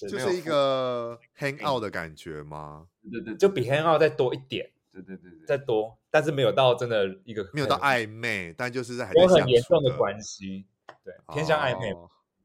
[0.10, 2.90] 就是一个 hang out 的感觉吗？
[3.10, 9.16] 对对，就比 hang out 再多一点，对对对对，再多，但是没有到真的一个没有到暧昧，但就是在很
[9.48, 10.66] 严重的关系，
[11.06, 11.96] 对，偏向暧昧，应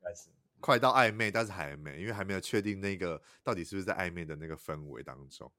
[0.04, 0.28] 该是
[0.60, 5.50] 快到暧昧，但是还没，因为还没有确定那个到底是不是在暧昧的那个氛围当中。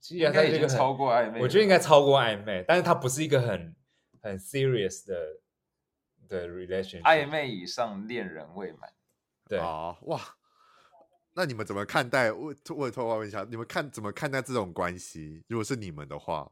[0.00, 3.74] 其实应该已经超过暧昧，我觉得应该超过暧昧，但是它不是一个很
[4.22, 5.14] 很 serious 的。
[6.30, 8.88] 的 relation 暧昧以上，恋人未满。
[9.48, 10.20] 对啊，哇，
[11.34, 12.30] 那你们怎么看待？
[12.30, 15.42] 我我偷偷问一下，你们看怎么看待这种关系？
[15.48, 16.48] 如果是你们的话，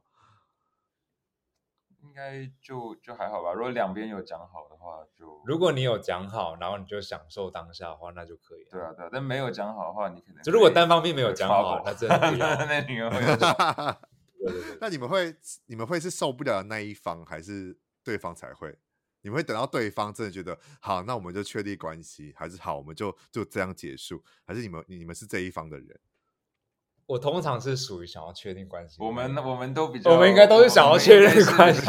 [2.01, 3.53] 应该就就还好吧。
[3.53, 8.65] 如果两边有讲好的话，就如果你有讲好，然后你就享受当下的话，那就可以。
[8.71, 9.09] 对啊，对啊。
[9.11, 12.49] 但没有讲好的话，你可能就如果单方面没有讲好，那真的不要。
[14.79, 15.35] 那你们会，那你们会
[15.65, 18.77] 你们会是受不了的那一方，还是对方才会？
[19.21, 24.23] 你们会等到对方真的觉得好，那我们就确立关系，还是好，我们就就这样结束？
[24.45, 25.99] 还是你们你们是这一方的人？
[27.09, 28.97] 我通常是属于想要确定关系。
[28.99, 31.81] 我们我们都比较，我们应该都是想要确认关系。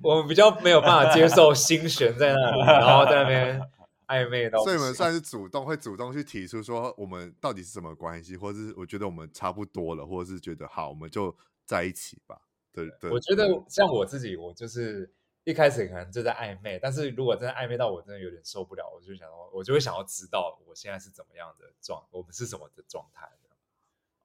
[0.00, 3.60] 我们比较没有办法接受心悬在那里，然后在那边
[4.06, 4.62] 暧昧到。
[4.62, 12.40] 所以，我们算是主动，会主动去提出说，我们到底是什么关系，或者是我觉得我们差不多了，或者是觉得好，我们就在一起吧。
[12.72, 13.10] 对对。
[13.10, 15.12] 我觉得像我自己，我就是
[15.42, 23.28] 一开始可能就在暧昧，但是如果真的暧昧到我真的有点受不了，我就想说，我就会想要知道我现在是怎么样的状，我们是什么的状态。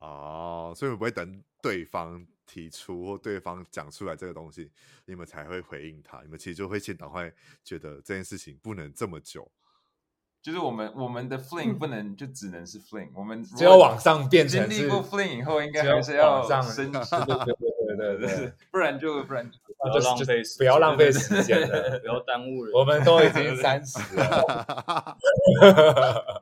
[0.02, 4.72] 哦，所以我不会等对方提出或对方讲出来这个东西，
[5.06, 6.22] 你们才会回应他。
[6.24, 7.32] 你们其实就会先赶快
[7.64, 9.50] 觉得这件事情不能这么久，
[10.42, 17.00] 就是我们我们的 fling 不能就只能是 fling，、嗯、我们只有往上变成经历过 fling 以后，应该还是要上升级，
[17.46, 22.74] 对对对对对，不然就不然就不要浪费不要浪费时间了， 不要耽误人。
[22.74, 25.18] 我们都已经三十了。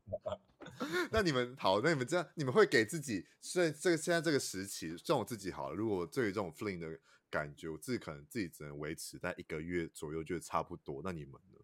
[1.11, 5.75] 那你们好，那你们这样，你们会给自己，所以这个现在这个时期，像我自己好了。
[5.75, 11.01] 如果对于这种 fling 的感觉，我自己可能自己只能维持在一个月左右，觉得差不多。
[11.03, 11.59] 那你们呢？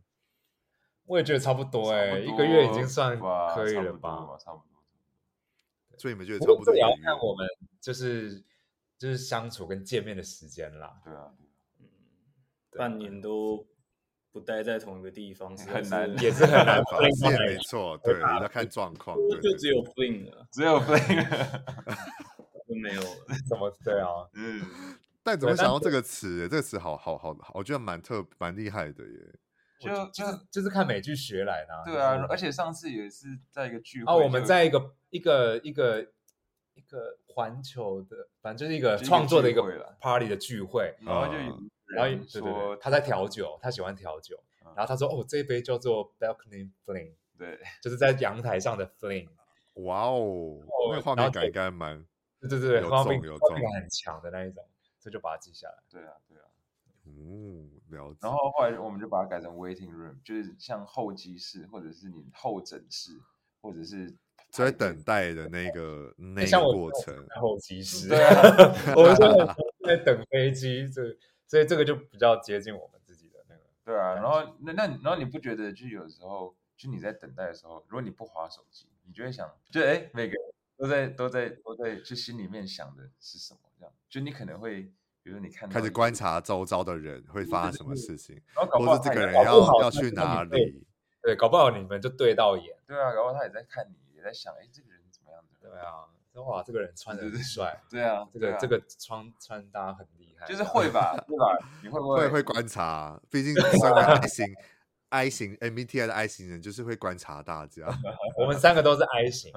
[1.05, 4.37] 我也觉得差不多哎、欸，一个月已经算可以了吧？
[4.37, 4.83] 差不多。
[5.97, 6.73] 所以你们觉得差不多？
[6.73, 7.47] 也要看我们
[7.79, 8.43] 就是
[8.97, 11.01] 就是相处跟见面的时间啦。
[11.03, 11.33] 对啊，
[11.79, 11.87] 嗯，
[12.71, 13.67] 半年都。
[14.35, 21.23] 不待在同一个地方是很难， 也是很难发现，没错，对，要看状况，就只有 fling 了，只有 fling，
[22.67, 24.27] 就没有了，怎么对啊？
[24.33, 24.61] 嗯，
[25.23, 26.49] 但怎么想到这个词？
[26.49, 29.35] 这个词好好好，我觉得蛮特蛮厉害的耶。
[29.79, 31.69] 就就是就是看美剧学来的。
[31.85, 36.01] 对啊，而且上次也是在一个聚会，哦，我们在一个一个一个
[36.73, 39.61] 一个环球的，反正就是一个创作的一个
[40.01, 41.39] party 的聚会，然后就。
[41.95, 44.43] 然后说他在调酒，他喜欢调酒。
[44.75, 49.29] 然后他说：“哦，这一杯叫做 Balcony Fling，对，就是在阳台上的 Fling。
[49.75, 52.05] 哇哦，那个画面感应该蛮……
[52.41, 54.67] 对对对，画面有画面感很强的那一种，
[54.99, 55.75] 所以就把它记下来。
[55.89, 56.43] 对啊，对啊，
[57.05, 58.19] 嗯，了解。
[58.23, 63.11] 然后后来我们就把它改成 Waiting Room，就是像候机室，或者是你候诊室，
[63.61, 64.13] 或者是
[64.49, 67.25] 在等待的那个那个过程。
[67.39, 69.15] 候机室，对啊， 我们
[69.87, 71.15] 在等飞机，这。
[71.47, 73.61] 所以这个就比较接近我们自己的那个。
[73.83, 80.41] 对啊，然后那那然后你不觉得就有时候就你在等待的时候，如果你不划手机，你就会想，就哎每个人
[80.77, 83.93] 都在都在都在就心里面想的是什么这样？
[84.09, 84.81] 就你可能会，
[85.21, 90.85] 比如说你看开始观察周遭的人会发生什么事情，然后或者这个人要要去哪里？
[91.21, 92.75] 对，搞不好你们就对到眼。
[92.87, 95.69] 对啊，搞不好他也在看你，也在想，哎，这个人怎么样的？
[95.69, 96.09] 对啊。
[96.43, 100.05] 哇，这个人穿的很帅，对啊，这个这个穿穿搭很
[100.47, 101.57] 就是会吧，对吧？
[101.83, 103.19] 你会不会会会观察？
[103.29, 104.45] 毕竟身为 I 型
[105.09, 107.87] I 型 MBTI 的 I 型人，就是会观察大家。
[108.37, 109.51] 我们三个都是 I 型，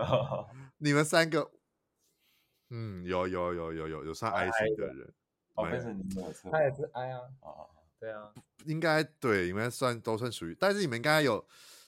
[0.78, 1.50] 你们三个，
[2.70, 5.12] 嗯，有有有有有有算 I 型的人，
[6.50, 7.20] 他也是 I 啊，
[7.98, 8.32] 对啊，
[8.64, 11.40] 应该对，你们算都算属于，但是你们应该有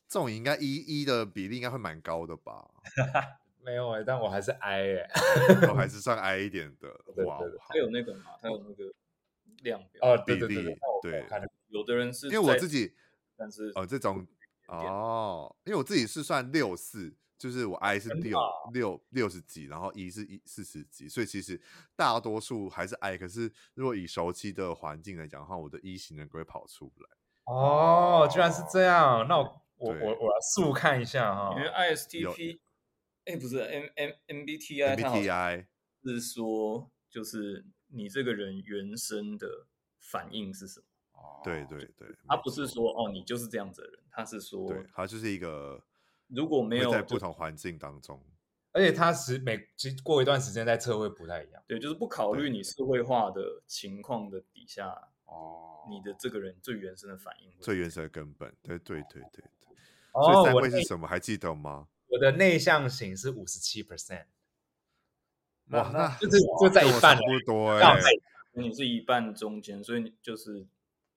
[0.08, 2.68] 这种，应该一一的比例应该会蛮高的吧？
[3.62, 6.88] 没有哎、欸，但我还是 I 哎、欸，我还是算 I 一点的。
[7.24, 7.38] 哇，
[7.68, 8.32] 他有那个嘛？
[8.40, 8.92] 他有那个
[9.62, 11.26] 量表哦，比例对。
[11.68, 12.94] 有的人是因为我自己，
[13.36, 14.26] 但是哦这种
[14.66, 18.38] 哦，因为我自己是算六四，就是我 I 是六
[18.72, 21.60] 六六十几，然后 E 是一四十几，所以其实
[21.94, 23.16] 大多数还是 I。
[23.16, 27.08] 可是如果以熟悉的环境来讲的话，我的 E 型人格会跑出来。
[27.44, 32.58] 哦，居然是这样，那我我我我来速看一下哈，因为 ISTP。
[33.30, 35.66] 哎，不是 M M M B T I，M B T I
[36.02, 39.66] 是说就是你这个人原生的
[39.98, 40.86] 反应是什么？
[41.12, 45.82] 哦，对对对，他不是说哦你就是这样子的人，他是说，对，他就是一个
[46.28, 48.20] 如果没有在不同环境当中，
[48.72, 54.88] 而且他是每其实过一段时间在测会不太一样，对，就是不考虑你社会化的情况的底下，
[55.26, 59.74] 哦，你的这个人最原生的反应，最原生的根本，对对对对对，
[60.12, 61.06] 所以三位是什么？
[61.06, 61.88] 还记得吗？
[62.10, 64.26] 我的内向型是五十七 percent，
[65.68, 67.96] 哇，那就是就在一半，差不多哎。
[68.52, 70.66] 你是一半中间，所以你就是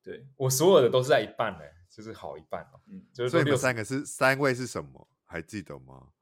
[0.03, 2.79] 对我所有的都是在一半哎，就是好一半哦。
[2.85, 5.09] 嗯，就是所以你们三个是三位是什么？
[5.25, 6.13] 还记得吗？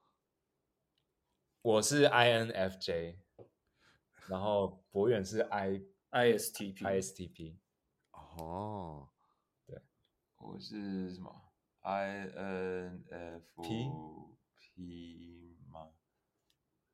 [1.61, 3.17] 我是 INFJ，
[4.27, 7.57] 然后博远是 I ISTP ISTP。
[8.11, 9.09] 哦，
[9.67, 9.81] 对，
[10.37, 11.51] 我是什么
[11.81, 13.41] ？INFP。
[13.61, 13.91] P
[14.75, 15.87] 吗？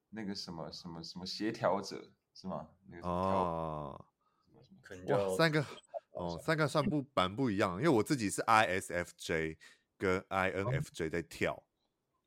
[0.09, 2.67] 那个什么什么什么协调者是吗？
[2.87, 4.05] 那个哦，
[4.81, 5.65] 可能叫三个
[6.11, 9.57] 哦，三个算不蛮不一样，因为我自己是 ISFJ
[9.97, 11.63] 跟 INFJ 在跳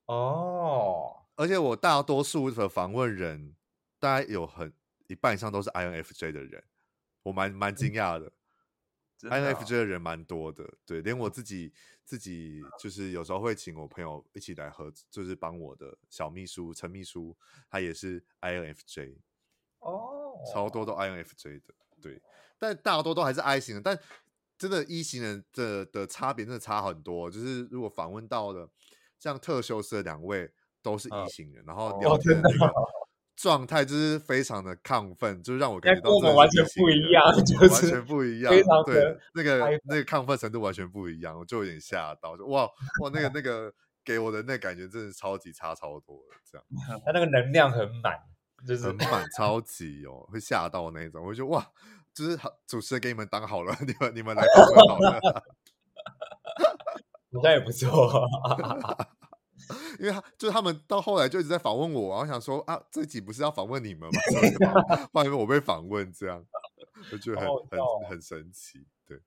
[0.07, 3.57] 哦，而且我大多数的访问人，
[3.98, 4.72] 大概有很
[5.07, 6.62] 一半以上都是 INFJ 的人，
[7.22, 8.32] 我蛮蛮惊讶的。
[9.22, 11.74] INFJ 的人蛮多的，对，连我自己
[12.11, 17.36] 自己就是有时候会请我朋友一起来合，就是帮我的小秘书陈秘书，
[17.70, 19.18] 他也是 INFJ，
[19.78, 20.92] 哦，超多都。
[20.92, 22.20] INFJ 的，对，
[22.58, 23.96] 但大多都还是 I 型的，但
[24.58, 28.68] 真的 E 型人的的差别真的差很多，就是如果访问到的
[29.20, 30.52] 像特修斯的两位
[30.82, 32.74] 都是 E 型人，然后聊天的那个。
[33.41, 38.53] 状态就是非常的亢奋，就是让我感觉到跟我们完全不一样， 就是完全不一样，
[38.84, 43.72] 对，那个那个亢奋程度完全不一样，我就有点吓到，就哇哇那个那个
[44.05, 46.66] 给我的那感觉真的超级差超多的，这样，
[47.07, 48.18] 他那个能量很满，
[48.68, 51.66] 就是很满，超级哦，会吓到那种，我就哇，
[52.12, 55.45] 就是好主持人给你们当好了，你们你们来访问好了，
[57.43, 58.22] 那也不错。
[59.99, 64.73] 因为他就是他们到后来就一直在访问我，然后想说啊，这集不是要访问你们吗？
[65.12, 66.45] 后来我被访问，这样
[67.12, 68.87] 我觉得很很很神奇。
[69.07, 69.21] 对，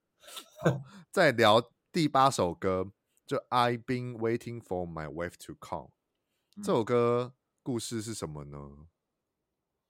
[1.12, 2.92] 再聊第八首歌，
[3.26, 5.90] 就 I've been waiting for my wife to come。
[6.58, 8.88] 这首歌故事是什么呢？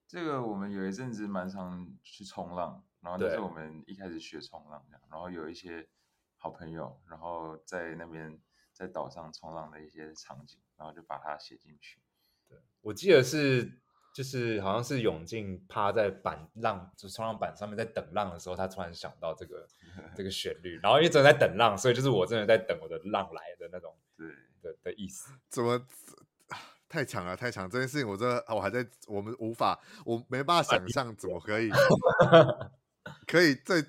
[0.07, 5.87] 这个我们有一阵子蛮常去冲浪，然后就是我们一开始学冲浪这样，然后有一些
[6.37, 8.39] 好朋友，然后在那边。
[8.73, 11.99] 在岛上冲浪的一些场景，然后就把它写进去。
[12.49, 13.71] 对，我记得是，
[14.13, 19.67] 就是好像是永进趴在板浪，就是冲浪板上面在等浪的时候，他突然想到这个
[20.15, 24.27] 这个旋律，然后一直在等浪，所以就是我真的在等我的浪来的那种，对
[24.61, 25.31] 的的意思。
[25.49, 25.79] 怎么
[26.89, 27.35] 太强了？
[27.35, 27.69] 太强！
[27.69, 31.69] 这件事情我真的我还在，我们无法，我没办法想象怎么可以，
[33.27, 33.81] 可以在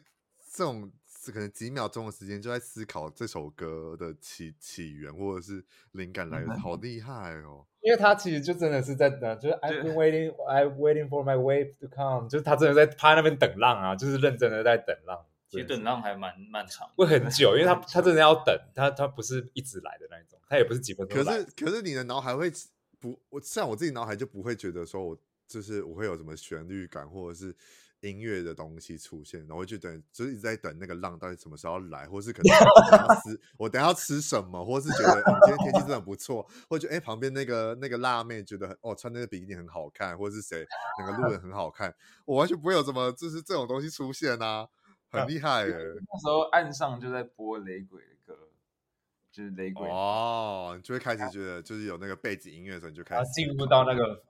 [0.52, 0.92] 这种。
[1.24, 7.64] 是可能几秒钟的时间就在思考这首歌的起起源或者是灵感来源，好厉害哦！
[7.80, 15.24] 因为他其实就真的是在等，就是 I've been waiting, I've waiting for my wave to come，就是他真的在趴那边等浪啊，就是认真的在等浪。
[15.48, 21.24] 其实等浪还蛮漫长，会很久，因为他他真的要等，他他不是一直来的那一种，他也不是几分钟。
[21.24, 22.52] 可是可是你的脑海会
[23.00, 23.18] 不？
[23.30, 27.56] 我像我自己脑海就不会觉得说我就是我会有什么旋律感或者是。
[28.04, 40.66] 音乐的东西出现，然后就等，就是一直在等那个浪到底什么时候来，或是可能我吃， 我等下要吃什么，或是觉得、嗯、今天天气真的不错，或者哎旁边那个那个辣妹觉得哦穿那个比基尼很好看，或者是谁
[41.00, 41.94] 哪个路人很好看，
[42.26, 44.68] 我完全不会有什么就是这种东西出现啊，
[45.10, 45.72] 很厉害耶！
[45.72, 48.38] 那时候岸上就在播雷鬼的歌，
[49.32, 54.22] 就是雷鬼哦，你就会开始觉得就是有那个背景音乐的时候，你就开始进入到那个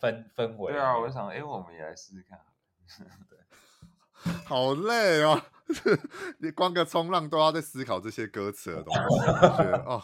[0.00, 0.72] 氛氛围。
[0.72, 2.38] 对啊，我就想哎，我们也来试试看。
[3.28, 3.38] 对，
[4.46, 5.42] 好累哦！
[6.38, 9.00] 你光个冲浪都要在思考这些歌词的东西，
[9.56, 10.02] 觉得哦。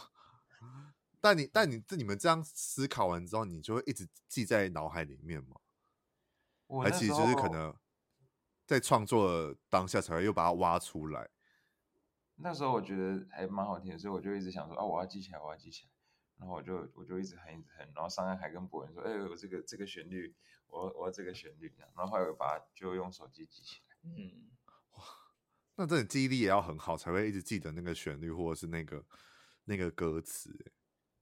[1.21, 5.57] 但你但你这你们这样思考完之后，你就会一直记在脑海里面吗？
[6.83, 7.75] 还其实就是可能
[8.67, 11.29] 在创作的当下才会又把它挖出来。
[12.37, 15.91] 那时候我觉得还蛮好听的，所以我就一直想说啊，我要记起来，我要记起来。
[16.39, 20.35] 然后我就我就一直哼一直哼，然后上岸还跟博文说，哎，我这个这个旋律。
[20.69, 23.97] 我我要这个旋律，然后后来我把它就用手机记起来。
[24.03, 24.51] 嗯，
[24.95, 25.05] 哇，
[25.77, 29.05] 那这记忆力也要很好，才会一直记得那个旋律或者是那个
[29.65, 30.73] 那个歌词。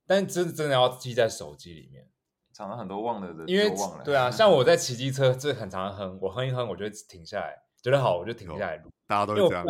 [0.06, 2.10] 但真真的要记在手机里面，
[2.54, 4.02] 常常很多忘了的，因为忘了。
[4.02, 8.90] 对啊， 像我在骑机车，这很常哼，我哼一哼，我就停下来，觉得好，我就停下来录。
[9.06, 9.64] 大家都是这样。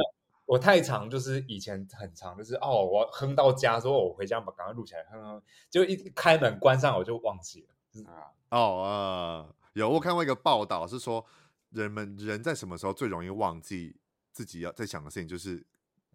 [0.47, 7.68] 我，太长，就是以前很长，就是哦，我哼到家，说我回家把赶快录起来，哼哼，就一开门关上，我就忘记了。
[7.90, 9.47] 就是、啊，哦啊。
[9.51, 11.26] Uh 有我看过一个报道，是说
[11.70, 13.97] 人们人在什么时候最容易忘记
[14.30, 15.66] 自己要在想的事情，就是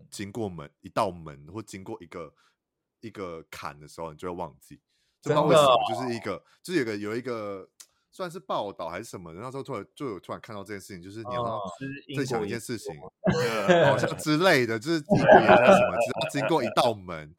[0.09, 2.33] 经过门一道门或经过一个
[3.01, 4.79] 一个坎的时候，你就会忘记。
[5.19, 7.67] 这不知道为什么，就是一个就是有个有一个
[8.11, 11.61] 算是报道还是什么，然后说突然就有突然看到这件事情，就是你要
[12.17, 12.93] 在想一件事情，
[13.85, 17.35] 好像之类的，就是什么，经过一道门。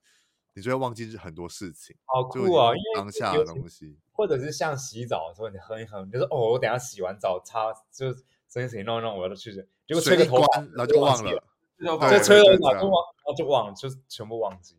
[0.53, 2.75] 你就会忘记很多事情，好酷啊！
[2.75, 9.53] 因为当下的东西，或者是像洗澡的时候，你哼一哼，你就说哦，我等下洗完澡擦，就这件事情弄一弄，我要去，
[9.87, 11.31] 结果吹个头发，然后就忘了，
[11.79, 14.77] 就吹了然后就忘了，就全部忘记。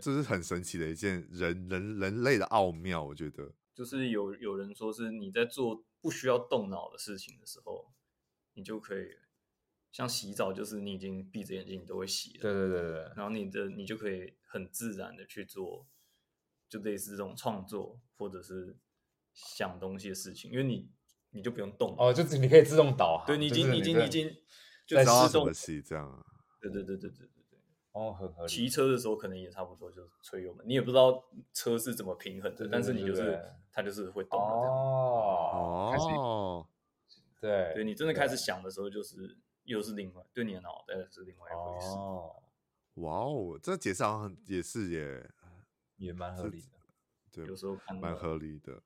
[0.00, 3.52] 这是很神奇的一件人人人类的奥妙，我觉得。
[3.82, 7.92] 就是有有人说，是你在做不需要动脑的事情的时候，
[8.54, 9.08] 你就可以。
[9.90, 12.42] 像洗澡，就是你已经闭着眼睛，你都会洗了。
[12.42, 13.00] 对对对对。
[13.16, 15.86] 然后你的你就可以很自然的去做，
[16.68, 18.78] 就类似这种创作或者是
[19.34, 20.88] 想东西的事情，因为你
[21.30, 23.26] 你就不用动哦，就你可以自动导航。
[23.26, 24.30] 对，你已经你已经已经
[24.86, 26.24] 就自动洗这样。
[26.60, 27.28] 对对对对对。
[27.92, 28.48] 哦，很合理。
[28.48, 31.22] 骑车的时候可能也差不多，就是吹油门，你也不知道
[31.52, 33.40] 车是怎么平衡的，但是你就是
[33.70, 34.72] 它就是会动的这样。
[34.72, 36.66] 哦哦，
[37.40, 41.88] 对，对你真的开始想的时候，就是又是另外对你的脑袋是另外一回事。
[41.96, 42.42] 哦，
[42.94, 45.30] 哇哦，这解释好像也是耶，
[45.96, 46.78] 也蛮合理的。
[47.30, 48.82] 对，有时候看蛮合理的。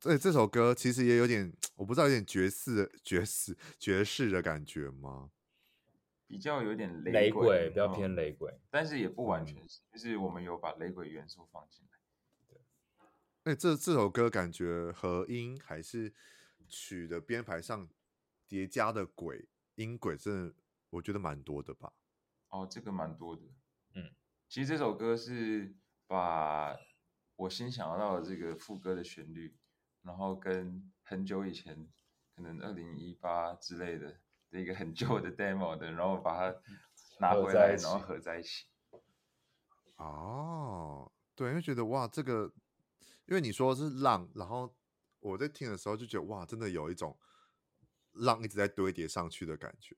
[0.00, 5.30] 对，这首歌其实也有点，我不知道有点爵士、爵士、爵士的感觉吗？
[6.26, 11.98] 比较有点雷雷鬼，比较偏雷鬼，但是也不完全是，就是我们有把雷鬼元素放进来。
[12.48, 16.12] 对，哎，这这首歌感觉和音还是
[16.66, 17.88] 曲的编排上
[18.48, 20.54] 叠加的轨音轨，真的
[20.90, 21.92] 我觉得蛮多的吧？
[22.48, 23.42] 哦，这个蛮多的。
[23.94, 24.10] 嗯，
[24.48, 25.74] 其实这首歌是
[26.06, 26.74] 把
[27.36, 29.56] 我先想到的这个副歌的旋律，
[30.02, 31.88] 然后跟很久以前，
[32.34, 34.20] 可能二零一八之类的。
[34.60, 36.56] 一个很旧的 demo 的，然后把它
[37.20, 38.66] 拿回来，然后合在一起。
[39.96, 42.52] 哦，对，因为觉得哇，这个，
[43.26, 44.74] 因为你说是浪，然后
[45.20, 47.16] 我在听的时候就觉得哇，真的有一种
[48.12, 49.96] 浪一直在堆叠上去的感觉。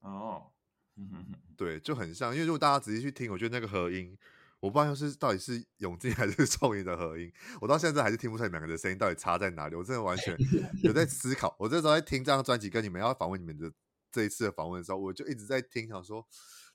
[0.00, 0.50] 哦，
[1.56, 4.18] 对，就很像，因为如果大家仔细去听，我觉得那个和音。
[4.58, 7.30] 我不知道是到底是永进还是创意的合音，
[7.60, 9.76] 我到现在还是听不出来两个人的声音到底差在哪里。
[9.76, 10.34] 我真的完全
[10.82, 11.54] 有在思考。
[11.58, 13.70] 我这时候在听这张专辑，跟你们要访问你们的
[14.10, 16.26] 这一次的访问的时候，我就一直在听，想说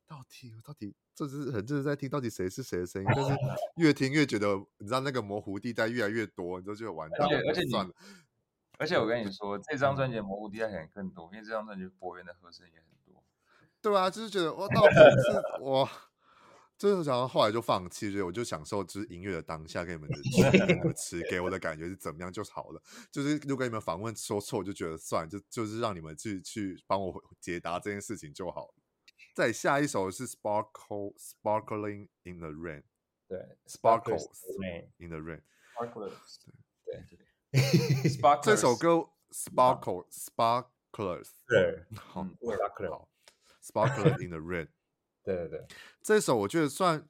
[0.08, 3.32] 到底到底这是很认真在听到底谁是谁的声音，但是
[3.78, 7.38] 越听越觉得，你知道那个模糊地带越来越多，你就觉得完蛋了。
[7.48, 7.94] 而且算了，
[8.78, 13.24] 而且我跟你说，这张专辑的模糊地带可能更多，因为这张专辑博源的和声也很多。
[13.82, 15.90] 对啊，就是觉得我到底是我。
[16.82, 22.82] 就是想到后来就放弃，所以我就享受就是音乐的当下，给你们的词给我的感觉是怎么样就好了。
[23.12, 28.74] 就是如果你们访问说错，我就觉得算，就就是让你们去去帮我解答这件事情就好了。
[29.36, 32.82] 再下一首是 Sparkle Sparkling in the Rain，
[33.28, 34.26] 对，Sparkles
[34.98, 36.40] in the Rain，Sparklers，
[36.84, 37.20] 对对
[38.42, 42.28] 这首歌 Sparkle Sparklers，对，好
[43.62, 44.70] ，Sparkle in the Rain。
[45.24, 45.68] 对对对，
[46.02, 47.08] 这首我觉得算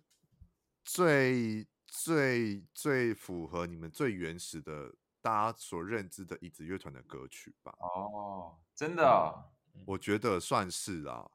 [0.83, 7.73] 最最最符合你们最原始的大家所认知的椅子乐团的歌曲吧？
[7.79, 11.29] 哦，真的、哦嗯，我觉得算是啊。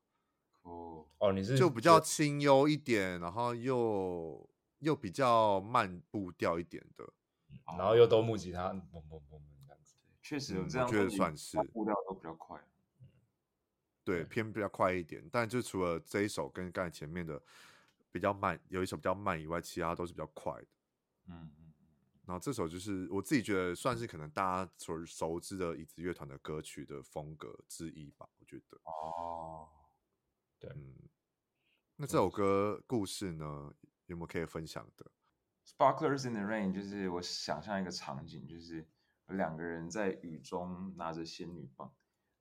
[0.62, 4.51] 哦哦，你是就比较清幽一点，然后又
[4.81, 7.09] 又比较慢步调一点的，
[7.79, 12.61] 然后又都木吉他，嘣嘣嘣嘣这样子，确实有这样、嗯，我觉得算是步调都比较快。
[14.07, 17.42] 对，偏比较快一点，但就除了这一首跟刚才前面的
[18.12, 20.68] 比较慢，有一首比较慢以外，其他都是比较快的。
[21.26, 21.72] 嗯嗯。
[22.24, 28.80] 然后这首就是我自己觉得算是可能大家所熟知的椅子乐团的歌曲的风格之一吧，我觉得。
[28.84, 29.68] 哦。
[30.61, 30.70] 对。
[30.76, 30.94] 嗯。
[31.96, 33.74] 那这首歌故事呢，
[34.07, 35.11] 有没有可以分享的
[35.66, 38.86] ？Sparklers in the Rain，就是我想象一个场景，就是
[39.26, 41.92] 有两个人在雨中拿着仙女棒。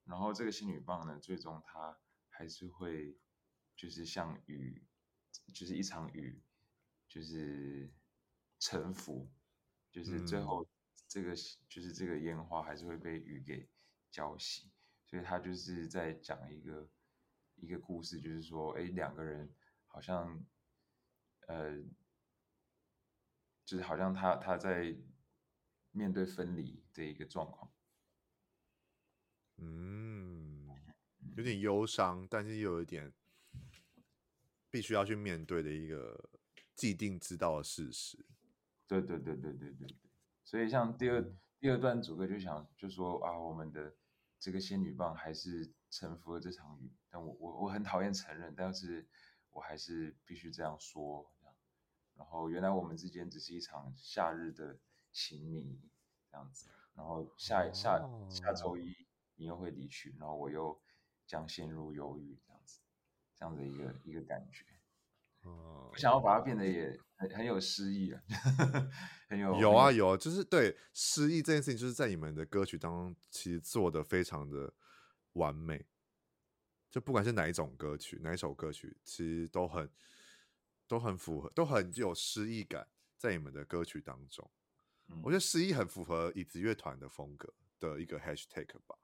[0.05, 1.99] 然后这个仙女棒呢，最终它
[2.29, 3.17] 还是会，
[3.75, 4.85] 就是像雨，
[5.53, 6.41] 就是一场雨，
[7.07, 7.91] 就是
[8.59, 9.29] 沉浮，
[9.91, 10.67] 就是最后
[11.07, 11.37] 这个、嗯、
[11.67, 13.67] 就是这个烟花还是会被雨给
[14.11, 14.69] 浇熄，
[15.05, 16.89] 所以他就是在讲一个
[17.55, 19.53] 一个故事，就是说，哎，两个人
[19.87, 20.45] 好像，
[21.47, 21.81] 呃，
[23.65, 24.95] 就是好像他他在
[25.91, 27.74] 面对分离的一个状况。
[29.57, 30.67] 嗯，
[31.35, 33.13] 有点忧伤，但是又有一点
[34.69, 36.29] 必须要去面对的一个
[36.75, 38.25] 既定知道的事实。
[38.87, 39.97] 对对对对对对对。
[40.43, 43.95] 所以像第二、嗯、第二段主歌就想就说啊，我们的
[44.39, 49.07] 这个仙女棒还是臣服了这场雨，但我我我很讨厌承认，但是
[49.51, 51.31] 我还是必须这样说。
[52.15, 54.77] 然后原来我们之间只是一场夏日的
[55.11, 55.79] 情迷，
[56.31, 56.69] 这样子。
[56.93, 57.99] 然后下下
[58.29, 59.04] 下周一。
[59.35, 60.81] 你又会离去，然后我又
[61.25, 62.79] 将陷入忧郁，这样子，
[63.35, 64.65] 这样的一个一个感觉。
[65.43, 68.21] 哦，我想要把它变得也很很有诗意啊，
[69.29, 74.73] 很有有啊有，就是对诗意这件事情，就是在你们的歌曲当中，其实做的非常的
[75.33, 75.85] 完美。
[76.89, 79.91] 就不管是哪一种歌曲，哪一首歌曲，其实都很
[80.87, 84.49] 都很符合，都很有诗意感，在你们的歌曲当中。
[85.09, 88.97] 嗯，我觉得诗意很符合椅子乐团的风格的一个 hashtag 吧。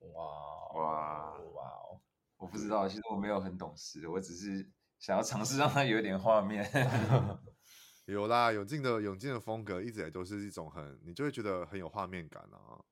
[0.00, 2.00] 哇哇哇哦！
[2.36, 6.64] 我不知道，其实我没有很懂事，我只是想要尝试让它有点画面。
[8.06, 12.84] 有啦，永进的永进的风格一直也都是一种很，你就会觉得很有画面感啊。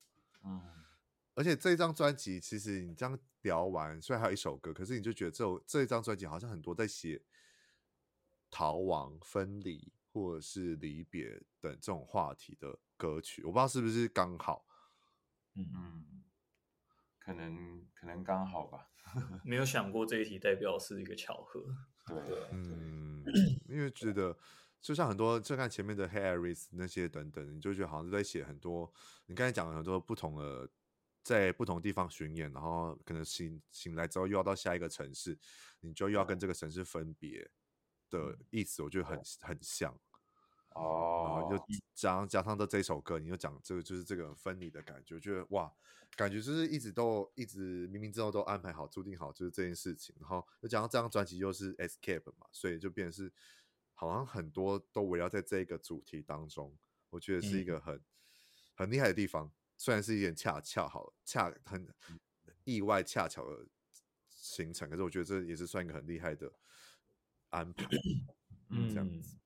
[0.45, 0.61] 嗯，
[1.35, 7.23] 而且这一张专辑，其实你这样聊完，虽然还有一首歌，可是你就觉得这这一张专辑好像很多在写
[8.51, 14.67] 逃亡、分离或者是离别等这种话题的歌曲，我不知道是不是刚好。
[15.55, 16.24] 嗯嗯，
[17.25, 18.91] 可能可能刚好吧。
[19.45, 21.65] 没有想过这一题代表是一个巧合。
[22.07, 23.25] 对，嗯，
[23.69, 24.37] 因为觉得
[24.81, 28.93] 就像很多，就看前面的 Harris 那些等等，你就觉得好像是在写很多。
[29.27, 30.69] 你刚才讲了很多不同的，
[31.23, 35.39] 在不同地方巡演，然后可能醒醒来之后又要到下一个城市，
[35.81, 37.51] 你就又要跟这个城市分别
[38.11, 39.99] 的意思，我觉得很很像。
[40.75, 41.59] 哦，然后又
[41.95, 45.73] 加上加上的这首歌，你就讲这个就是这个分离的感觉，觉得哇，
[46.17, 50.15] 感觉就是一直都一直冥冥之中都安排好、注定好就是这件事情。
[50.21, 53.33] 然后又加上这张专辑又是 Escape 嘛，所以就变成是
[53.95, 56.77] 好像很多都围绕在这个主题当中。
[57.11, 58.05] 我觉得是一个很、嗯、
[58.75, 61.87] 很厉害的地方，虽然是一点恰恰好恰很
[62.65, 63.65] 意外恰巧的
[64.29, 66.53] 行程，可是我觉得这也是算一个很厉害的
[67.51, 67.87] 安排，
[68.71, 69.37] 嗯，这样子。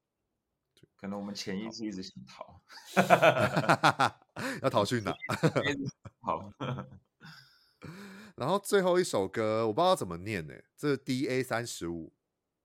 [1.01, 2.61] 可能我们潜意识一直想逃，
[4.63, 5.15] 要逃去哪？
[6.21, 6.53] 好。
[8.35, 10.55] 然后最后一首歌，我不知道怎么念呢？
[10.77, 12.13] 这是 D A 三十五，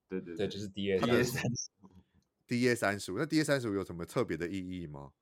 [0.07, 1.89] 对对对，就是 D A D A 三十五
[2.47, 3.17] ，D A 三十五。
[3.17, 5.13] 那 D A 三十五有什么特别的意义吗？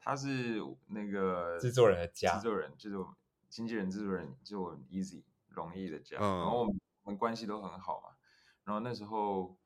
[0.00, 3.16] 他是那个制作人的家，制作人就是我
[3.48, 6.18] 经纪人，制作人就我 Easy 容易的家。
[6.20, 8.16] 嗯、然后我们我们关系都很好嘛。
[8.64, 9.56] 然后那时候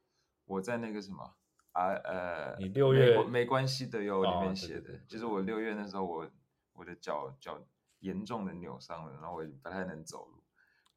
[0.46, 1.34] 我在那个什么。
[1.72, 5.74] 啊呃，你六月没，没关系的哟，里面写的，哦、对对对，就是我六月。
[5.74, 6.30] 那时候我，我
[6.72, 7.64] 我的脚脚
[8.00, 10.42] 严重的扭伤了，然后我也不太能走路，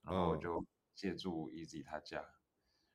[0.01, 0.65] 然后我就
[0.95, 2.25] 借住 Easy 他家，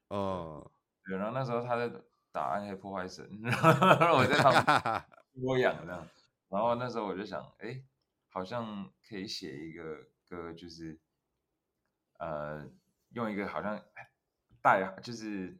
[0.09, 0.71] 哦，
[1.05, 1.89] 对，然后那时候他在
[2.33, 3.53] 打暗黑破坏神， 然
[4.11, 5.05] 后我在旁边
[5.47, 6.05] 窝养这样，
[6.49, 7.81] 然后那时候我就想，哎，
[8.29, 10.99] 好像可以写一个歌，就是
[12.19, 12.69] 呃，
[13.11, 13.81] 用一个好像
[14.61, 15.57] 带就是。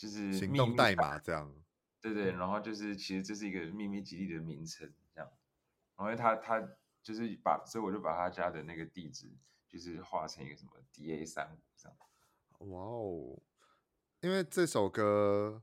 [0.00, 1.54] 就是行动代码这样，
[2.00, 5.30] 对对，然后就是其实这是一个秘密基地的名称这样，
[5.94, 6.58] 然后他他
[7.02, 9.30] 就是把，所以我就把他家的那个地址
[9.68, 11.98] 就是画成一个什么 DA 三五这样。
[12.70, 13.42] 哇哦，
[14.22, 15.62] 因为这首歌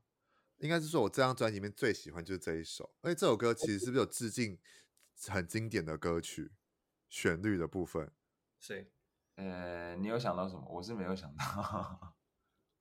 [0.57, 4.59] 应该是说我这张专辑里面最喜欢就是这一首，而且这首歌其实是不是有致敬
[5.29, 6.51] 很经典的歌曲
[7.09, 8.11] 旋律的部分？
[8.59, 8.91] 谁，
[9.33, 10.63] 呃，你有想到什么？
[10.69, 12.13] 我是没有想到。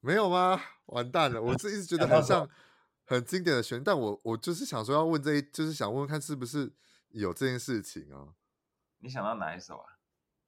[0.07, 0.61] 没有吗？
[0.87, 1.43] 完蛋了！
[1.43, 2.49] 我这一直觉得很像
[3.07, 6.73] 很经典的旋律，但我我就是想说要问这一，就是想问问看是不是
[7.09, 8.35] 有这件事情啊？
[8.99, 9.99] 你想到哪一首啊？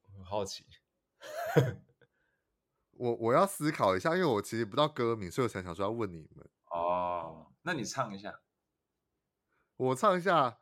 [0.03, 0.65] 我 很好奇。
[2.93, 6.49] 我我要思考一下，因为我其实不知道歌名，所以我才想说要问你们。
[6.71, 8.39] 哦，那你唱一下。
[9.75, 10.57] 我唱一下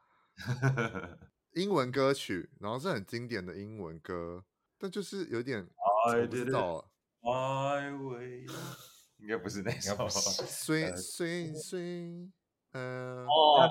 [1.54, 4.44] 英文歌曲，然后是很经典的英文歌，
[4.80, 5.68] 但就是有点
[6.08, 6.92] 我不知道。
[9.20, 9.96] 应该不是那首。
[10.08, 12.32] Swing swing swing，
[12.74, 13.70] 呃，哦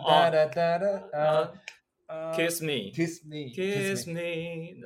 [2.08, 4.80] 哦，Kiss me，Kiss me，Kiss me，baby，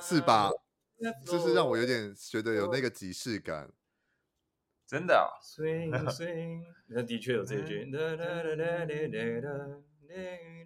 [0.00, 0.50] 是吧？
[1.26, 3.70] 就是让我有点觉得有那个即视感。
[4.86, 7.84] 真的啊？Swing swing， 那的确有这句。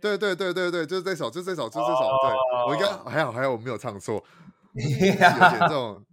[0.00, 2.00] 对对对对对，就是这首，就是这首，就是这首。
[2.22, 2.68] 对、oh.
[2.68, 4.24] 我应该还好，还好我没有唱错。
[4.76, 6.04] 有点这 种，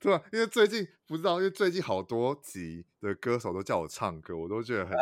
[0.00, 0.24] 对吧？
[0.32, 4.96] 因为最近不知道，因为最近好多集的歌手都叫我唱歌，我都觉得很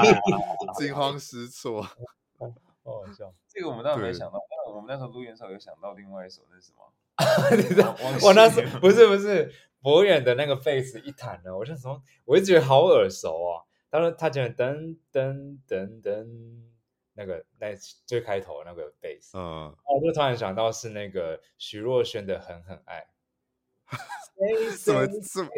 [0.78, 1.82] 惊慌失措。
[1.82, 1.92] 好
[2.84, 4.38] 好笑，这个我们倒没想到。
[4.66, 6.92] 但我们那时候录音的时候有想到另外一首，那是什么？
[7.56, 7.96] 你知道？
[8.22, 13.64] 我那时候不是不是博远的那个贝斯一弹呢，我就说，我一直觉得好耳熟啊。
[13.90, 16.26] 他说他讲噔噔噔噔，
[17.18, 17.74] 那个那
[18.06, 23.04] 最开头那个贝斯，嗯，我就突然想到是那个徐若瑄的《狠狠爱》，
[24.78, 25.50] 怎么怎么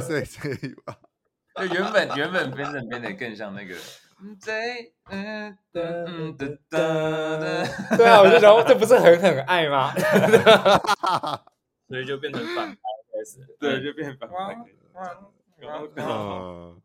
[0.00, 0.54] 谁谁
[0.86, 0.96] 吧？
[1.56, 3.74] 就原本原本编的编的更像那个，
[4.40, 4.92] 对，
[8.06, 9.92] 啊，我就想这不是很狠爱吗？
[11.88, 12.78] 所以就变成反派
[13.12, 14.56] 开始，对，就变反派，
[15.96, 16.80] 嗯。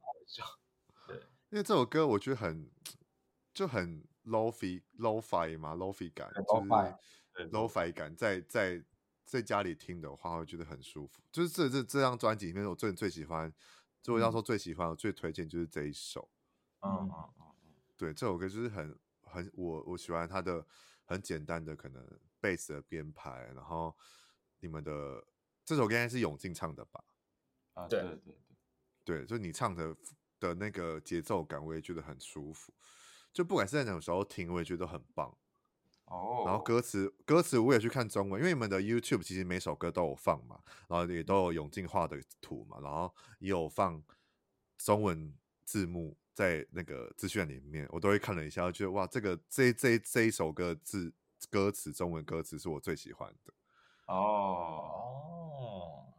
[1.07, 1.15] 对，
[1.51, 2.69] 因为这首歌我觉得很
[3.57, 8.83] 就很 lo-fi lo-fi 嘛，lo-fi 感就是 lo-fi 感，在在
[9.25, 11.23] 在家里听的话，会觉得很舒服。
[11.31, 13.51] 就是这这这张专辑里面，我最最喜欢，
[14.03, 16.29] 就我要说最喜欢，我最推荐就是这一首。
[16.81, 17.45] 嗯嗯嗯，
[17.97, 20.63] 对，这首歌就是很很我我喜欢它的
[21.05, 22.07] 很简单的可能
[22.39, 23.97] 贝斯的编排，然后
[24.59, 25.25] 你们的
[25.65, 27.03] 这首歌应该是永进唱的吧？
[27.73, 28.35] 啊，对对对。
[29.03, 29.97] 对，就你唱的
[30.39, 32.71] 的那个节奏感，我也觉得很舒服。
[33.37, 35.31] 就不管是在哪种时候听，我也觉得很棒。
[36.05, 44.03] 哦，然后歌词歌词我也去看中文，因为你们的 YouTube 其实每首歌都有放嘛，然后也都有永进化的图嘛，然后也有放
[44.79, 45.31] 中文
[45.65, 51.13] 字幕在那个资讯里面，我都会看了一下，觉得哇，这个这这这一首歌字
[51.51, 53.53] 歌词中文歌词是我最喜欢的。
[54.07, 56.11] 哦，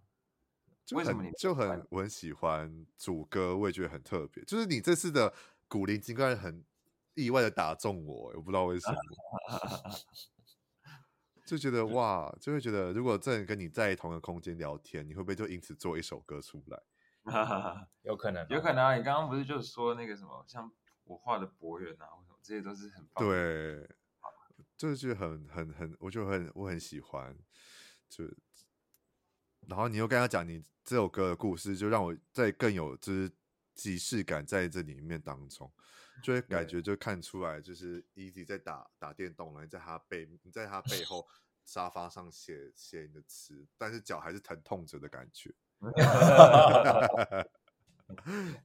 [0.87, 4.45] 就很就很我很喜欢主歌，我也觉得很特别。
[4.45, 5.35] 就是你这次的
[5.67, 6.65] 古灵精怪很
[7.19, 8.97] 意外的打中我，我不知道为什么，
[11.45, 16.81] 就觉得 哇，就会觉得如果真的跟你在同一个空间聊天，你会不会就因此做一首歌出来？
[18.03, 18.97] 有可能，有可能啊！
[18.97, 20.71] 你刚刚不是就说那个什么，像
[21.05, 23.35] 我画的博远啊，或什么这些都是很棒的。
[23.35, 23.89] 对，
[24.77, 27.37] 就是很很很，我就很我很喜欢。
[28.09, 28.25] 就，
[29.67, 33.31] 然后你又跟他讲你这首歌的故事，就让我在更有就是
[33.75, 35.71] 即视感在这里面当中，
[36.23, 41.27] 就会感觉就看出来，就是 Easy 在打打电动了，你在他背你在他背后
[41.65, 45.55] 沙发上写写你的词，但是脚还是疼痛着的感觉。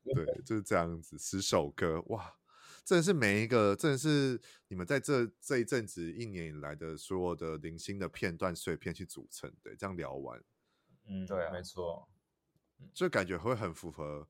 [0.04, 2.34] 对，就是这样子，十首歌哇。
[2.86, 10.43] 真的是每一个，真的是你们在这这一阵子一年以来的所有的零星的片段碎片去组成的，这样聊完，
[11.06, 12.10] 嗯，对啊，没错，
[12.93, 14.28] 就感觉会很符合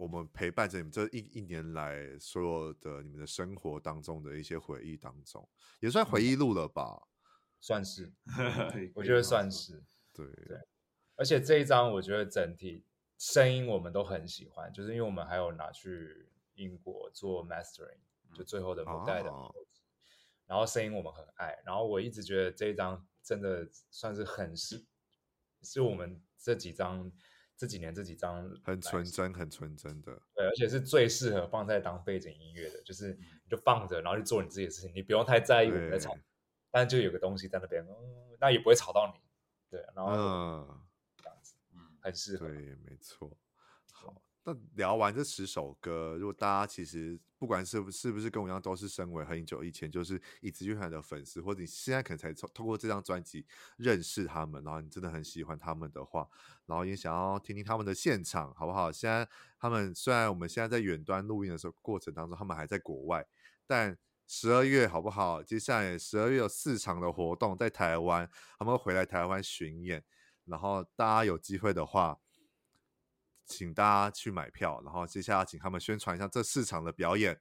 [0.00, 5.46] 我们陪伴着你们这一一年来所有的你们的生活当中的一些回忆当中，
[5.80, 7.06] 也算回忆录了吧？
[7.60, 8.10] 算是，
[8.94, 9.82] 我觉得算是，
[10.12, 10.58] 对对，
[11.16, 12.84] 而且这一张我觉得整体
[13.18, 16.26] 声音我们都很喜欢，就是因为我们还有拿去。
[16.56, 17.96] 英国做 mastering，
[18.34, 19.50] 就最后的母带的，哦、
[20.44, 24.84] 然后声音我们很爱，然后我一直觉得这一张真的算是很是，
[25.62, 27.10] 是我们这几张
[27.60, 36.16] 这几年这几张很纯真很纯真的，对，而且是最适合放在当背景音乐的，就是你就放着，然后去做你自己的事情，你不用太在意我们在吵，
[36.70, 39.20] 但就有个东西在那边，嗯，那也不会吵到你，
[39.68, 40.80] 对，然后嗯，
[41.22, 43.30] 这样子，嗯，很适合，对，没错。
[44.06, 53.46] 好那聊完这十首歌，如果大家其实不管是是不是跟我一样，都是身为很久以前就是椅子乐团的粉丝，或者你现在可能才通过这张专辑
[53.76, 56.26] 认识他们，然后你真的很喜欢他们的话，
[56.64, 58.90] 然后也想要听听他们的现场，好不好？
[58.90, 59.28] 现在
[59.58, 63.22] 他们虽然我们现在在远端录音的时候过程当中，他们还在国外，
[63.66, 63.94] 但
[64.26, 65.42] 十二月好不好？
[65.42, 68.26] 接下来十二月有四场的活动在台湾，
[68.58, 70.02] 他们会回来台湾巡演，
[70.46, 72.18] 然后大家有机会的话。
[73.50, 77.40] 请大家去买票，然后接下来请他们宣传一下这四场的表演，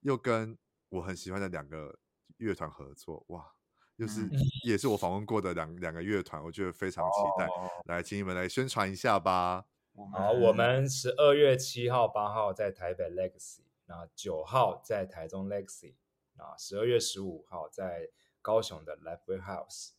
[0.00, 0.56] 又跟
[0.88, 1.98] 我很喜欢的两个
[2.38, 3.52] 乐团合作，哇，
[3.96, 4.26] 又是
[4.64, 7.46] 也是我访问过的两两个乐团，我觉得非常期待。
[7.46, 9.66] 哦、来，请你们来宣传一下吧。
[10.12, 15.94] 好，我们十二月七号、八号在台北 Legacy，然后九号在台中 Legacy，
[16.38, 18.08] 啊，十二月十五号在
[18.40, 19.90] 高雄的 Live House，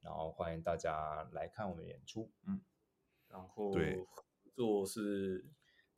[0.00, 2.30] 然后欢迎大家来看我们演出。
[2.46, 2.62] 嗯，
[3.28, 4.02] 然后对。
[4.54, 5.44] 做是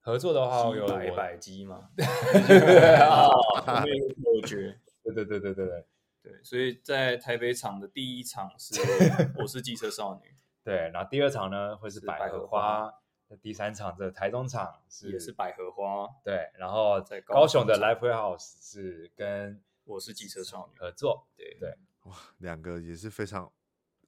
[0.01, 1.91] 合作的话，有百百机嘛？
[1.97, 4.57] 对啊，我觉
[5.05, 5.87] 得，对对对对对对。
[6.23, 8.75] 对，所以在台北场的第一场是
[9.39, 10.35] 我是机车少女，
[10.65, 12.93] 对，然后第二场呢会是百合花，
[13.29, 23.53] 那第三场的台中场是也是百合花，对，然后在高雄的 Live House 是跟我是机车少女合作，对对，哇，两个也是非常。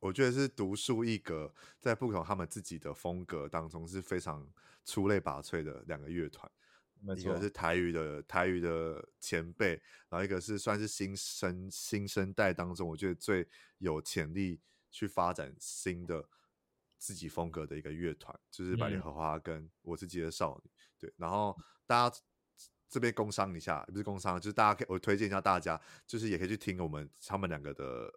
[0.01, 4.49] 我觉得是独树一格，在不同他们自己的风格当中是非常
[4.84, 6.51] 出类拔萃的两个乐团。
[7.16, 13.46] 一个是台语的台语的前辈，然后一个是算是新生新生代当中，我觉得最
[13.78, 14.60] 有潜力
[14.90, 16.28] 去发展新的
[16.97, 20.70] 自己风格的一个乐团，就是百里荷花跟我自己的少女。
[20.98, 21.56] 对，然后
[21.86, 22.16] 大家
[22.89, 28.12] 这边工商一下，不是工商，就是大家可以我推荐一下大家，就是也可以去听我们他们两个的。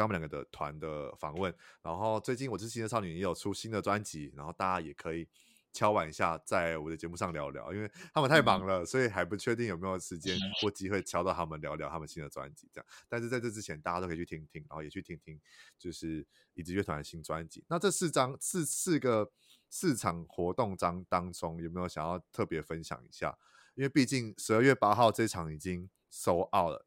[0.00, 5.28] 跟他们两个的团的访问，然后最近我是新的少女也有出新的专辑，然后大家也可以
[5.72, 12.86] 敲碗一下，在我的节目上聊聊，因为他们太忙了，所以还不确定有没有时间 或机会敲到他们聊聊他们新的专辑这样。
[13.08, 15.38] 但是在这之前，大家都可以去听听，然后也去听听，
[15.78, 17.62] 就是椅子乐团的新专辑。
[17.68, 19.30] 那这四张四四个
[19.68, 23.36] 四场活动章当中，有没有想要特别分享一下？
[23.74, 26.86] 因为毕竟十二月八号这场已经 sold out 了。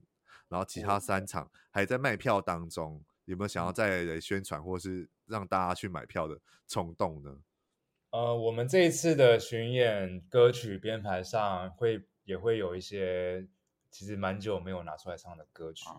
[0.54, 7.40] 然后其他三场还在卖票当中，有没有想要再来宣传，或是让大家去买票的冲动呢？
[8.12, 13.48] 呃，我们这一次的巡演歌曲编排上会也会有一些，
[13.90, 15.90] 其实蛮久没有拿出来唱的歌曲，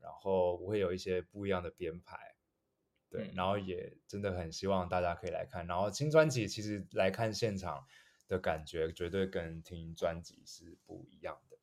[0.00, 2.18] 然后会有一些不一样的编排，
[3.08, 5.64] 对，然后也真的很希望大家可以来看。
[5.68, 7.86] 然后新专辑其实来看现场
[8.26, 11.53] 的感觉，绝对跟听专辑是不一样的。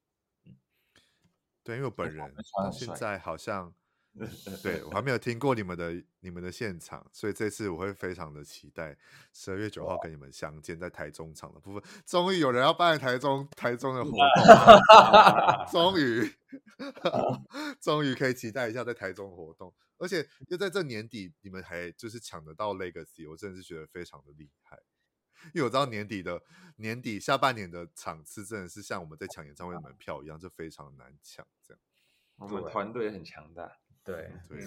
[1.63, 2.33] 对，因为我本人
[2.71, 3.73] 现在好像。
[4.61, 8.97] 对，我还没有听过你们的你们的现场，所以这次我会非常的期待
[9.31, 16.29] 十二月九号跟你们相见，在台中场的部分，终于有人要办台中台中的活动了， 终于
[17.79, 24.77] 终于可以期待一下在台中活动，而且又在这年底，你们还就是抢得到 Legacy，我真的是觉得非常的厉害，
[25.53, 26.41] 因为我知道年底的
[26.77, 31.81] 年底下半年的场次真的是像我们在抢演唱会的门票一样，就非常难抢，这样，
[32.37, 33.79] 我们团队很强大。
[34.03, 34.65] 对 对，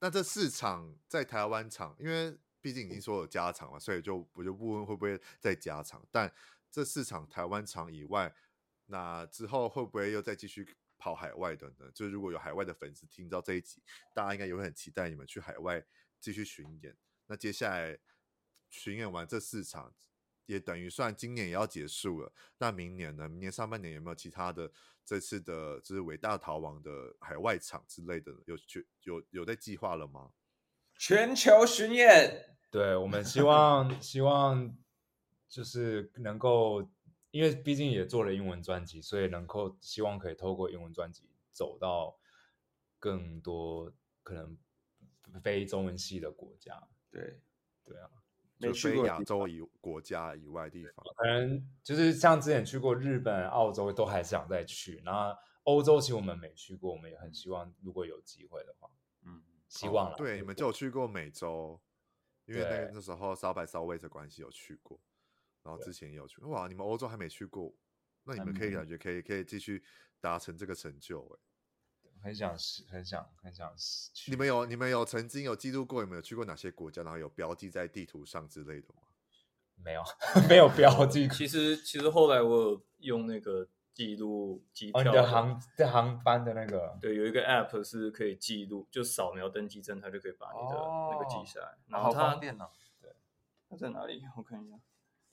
[0.00, 6.04] 那这四场在台湾场，因为毕竟已经说有加场了，所以就我就不问会不会再加场。
[6.10, 6.32] 但
[6.70, 8.34] 这四场台湾场以外，
[8.86, 11.88] 那之后会不会又再继续跑海外的呢？
[11.94, 13.80] 就是如果有海外的粉丝听到这一集，
[14.12, 15.84] 大家应该也会很期待你们去海外
[16.18, 16.96] 继续巡演。
[17.26, 17.96] 那接下来
[18.70, 19.94] 巡演完这四场。
[20.46, 22.32] 也等于算今年也要结束了。
[22.56, 23.28] 那明年呢？
[23.28, 24.72] 明年上半年有没有其他的
[25.04, 30.32] 这次的，就是伟大逃亡的海外场之类的，有去有有在计划了吗？
[30.96, 34.74] 全球巡演，对，我们希望希望
[35.50, 36.90] 就是能够，
[37.30, 42.18] 因为毕竟也做了英文专辑，所以能够希望可以透过英文专辑走到
[42.98, 43.92] 更多
[44.22, 44.58] 可能
[45.42, 46.88] 非中文系的国家。
[47.10, 47.42] 对，
[47.84, 48.08] 对啊。
[48.58, 55.00] 就非亚洲以国家以外地方，可能就是像之前去过日本、澳洲，都还想再去。
[55.04, 58.90] 然后欧洲其实我们没去过，我们也很希望如果有机会的话，
[59.24, 60.16] 嗯，希望了。
[60.16, 61.80] 对，你们就有去过美洲，
[62.46, 64.98] 因为那个那时候烧白烧味的关系有去过，
[65.62, 66.40] 然后之前也有去。
[66.42, 67.72] 哇，你们欧洲还没去过，
[68.24, 69.82] 那你们可以感觉可以可以继续
[70.20, 71.47] 达成这个成就哎。
[72.22, 72.50] 很想
[72.90, 73.72] 很想，很想
[74.12, 74.30] 去。
[74.30, 79.02] 你们有，你们有曾经有记录过，有没有去过哪些国家，然后有标记在地图上之类的吗？
[79.76, 80.02] 没有，
[80.48, 81.28] 没有标记。
[81.28, 91.78] 其实，其实后来我有用那个记录机票的航在航班的那个，对，有一个 app 是可以记录，就扫描登机证，它就可以把你的那个记下来。
[91.86, 93.14] 然后它电脑，对，
[93.70, 94.22] 它在哪里？
[94.36, 94.76] 我看一下。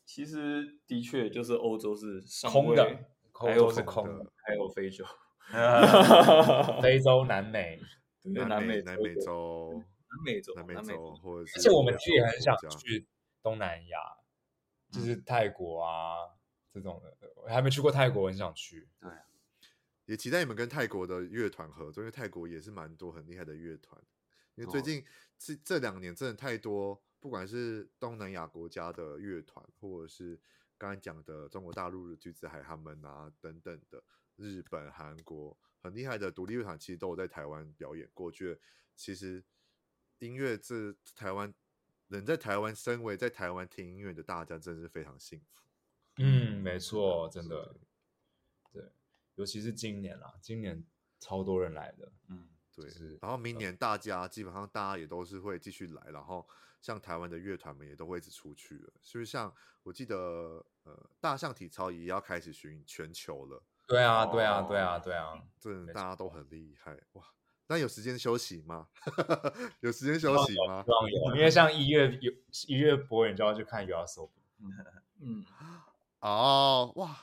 [0.05, 2.99] 其实的确就是欧洲是空的，
[3.33, 5.03] 还有是空的，还有非洲。
[6.81, 7.80] 非洲、南美、
[8.23, 9.72] 南美、南美洲、
[10.09, 13.07] 南美洲、南美洲，或者是，而且我们其实也很想去
[13.43, 13.99] 东南亚，
[14.91, 16.17] 就是泰国啊
[16.73, 18.89] 这种的，我还没去过泰国，很想去。
[18.99, 19.11] 对，
[20.05, 24.01] 也期待你们跟泰国的乐团合作，因为泰国也是蛮多很厉害的乐团。
[24.55, 25.05] 因为最近
[25.38, 30.39] 这这两年真的太多，不管是东南亚国家的乐团，或者是
[30.77, 34.03] 刚才讲的中国大陆的橘子海他们啊等等的。
[34.35, 38.31] 日本、韩国很厉害的独立乐团，其实都有在台湾表演过。
[38.31, 38.59] 觉得
[38.95, 39.43] 其实
[40.19, 41.53] 音乐这台湾
[42.07, 45.63] 人在台湾，身为在台湾听音乐的大家，真是非常幸福。
[46.17, 47.75] 嗯，没错，真的。
[48.71, 48.83] 对，
[49.35, 50.83] 尤其是今年啦，今年
[51.19, 52.11] 超多人来的。
[52.27, 52.85] 嗯，对。
[52.85, 56.47] 就是、然后明年大家基本上大家也都是会继续来，然后
[56.81, 58.93] 像台湾的乐团们也都会一直出去了。
[59.01, 59.53] 所以像
[59.83, 63.63] 我记得，呃，大象体操也要开始巡全球了。
[63.87, 67.23] 对啊，对啊，对啊，对啊，这大家都很厉害哇！
[67.67, 68.87] 那有时间休息吗？
[69.81, 70.83] 有时间休息吗？
[71.35, 72.31] 因为像一月有
[72.67, 74.29] 一月博演就要去看 YOASOBI。
[75.21, 75.43] 嗯，
[76.21, 77.15] 哦，哇，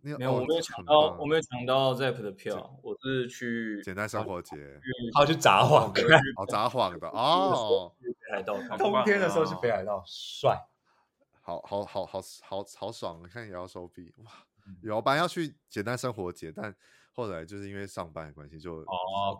[0.00, 4.56] 没有，我没有抢到，我没有抢到 ZEP 的票，我是去简单生活节，
[5.12, 5.90] 他去札幌，
[6.36, 10.66] 哦，札幌的哦，北海道，冬天的时候去北海道，帅，
[11.40, 14.32] 好好好好好好爽，看 YOASOBI，哇！
[14.82, 16.74] 有班要去简单生活节，但
[17.12, 18.84] 后来就是因为上班的关系，就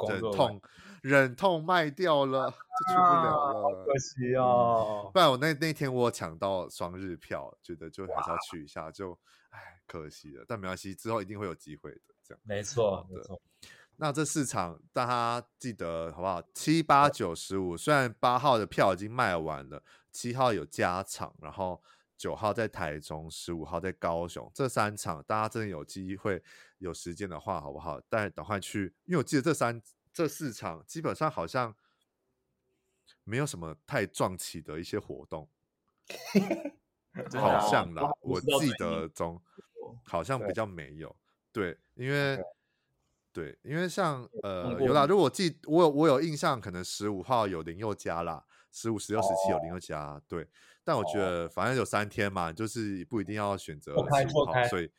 [0.09, 0.63] 忍痛
[1.03, 5.11] 忍痛卖掉了，就去不了了，可惜哦。
[5.13, 9.19] 不然我那那天我抢到双日票，觉得就还是要去一下，就
[9.51, 10.45] 唉可惜了。
[10.47, 12.01] 但没关系，之后一定会有机会的。
[12.23, 13.41] 这样没错没错。
[13.97, 16.43] 那这四场大家记得好不好？
[16.53, 21.83] 七八九十五，虽然八号的票已经卖完了，七号有加场，然后。
[22.23, 26.41] 九号在台中，十五号在高雄，这三场大家真的有机会
[26.79, 28.01] 有时间的话，好不好？
[28.09, 29.83] 但赶快去，因为我记得这三
[30.13, 31.75] 这四场基本上好像
[33.25, 35.51] 没有什么太撞起的一些活动，
[37.35, 39.43] 好像啦，我记得中
[40.05, 41.17] 好像比较没有。
[41.51, 42.41] 对，因为
[43.33, 50.49] 对，因为像呃有啦，如果我记我有我有印象，可能十五号有林宥嘉啦，十五、十六、十七有林宥嘉，对。
[50.83, 54.91] 但我觉得反正有三天嘛，就是不一定要选择十五号，所以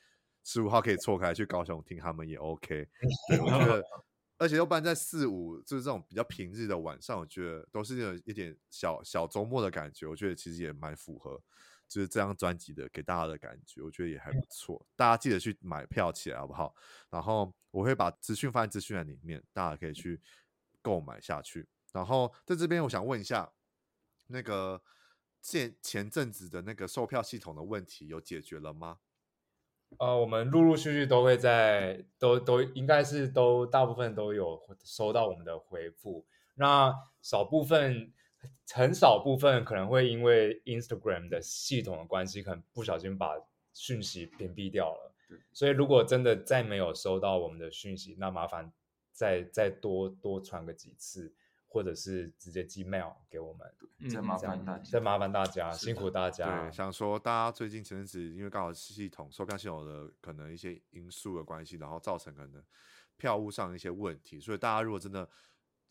[0.45, 2.87] 十五号可以错开去高雄听他们也 OK。
[3.27, 3.83] 对，我觉得，
[4.37, 10.05] 而且又办在四五，就是这种比较平日的晚上，我觉得都是有一点小小周末的感觉。
[10.05, 11.41] 我觉得其实也蛮符合，
[11.87, 14.85] 就是这张专辑的给大家的感觉，我觉得也还不错。
[14.95, 16.73] 大家记得去买票起来好不好？
[17.09, 20.21] 然后我会把资讯放在资讯栏里面，大家可以去
[20.81, 21.67] 购买下去。
[21.91, 23.51] 然后在这边，我想问一下，
[24.27, 24.81] 那个
[25.41, 28.99] 前前阵子的那个售票系统的问题有解决了吗？
[29.99, 36.25] 呃，我们陆陆续续都会在，都都应该是都大部分都有收到我们的回复。
[36.55, 36.91] 那
[37.21, 38.11] 少部分，
[38.71, 43.35] 很少部分可能会因为 Instagram 的系统的关系，可能不小心把
[43.71, 45.13] 讯息屏蔽掉了。
[45.51, 48.71] 所以如果真的再没有收到我们的讯息，那麻烦
[49.11, 51.33] 再再多多传个几次。
[51.73, 56.61] 或者是直接寄 mail 给我们，再麻烦大家，再麻烦大家，辛苦大家。
[56.61, 62.63] 对，想说大家最近前阵子因为刚好系统售票系统的可能一些因素的关系，然后造成可能
[63.17, 65.27] 票务上一些问题，所以大家如果真的。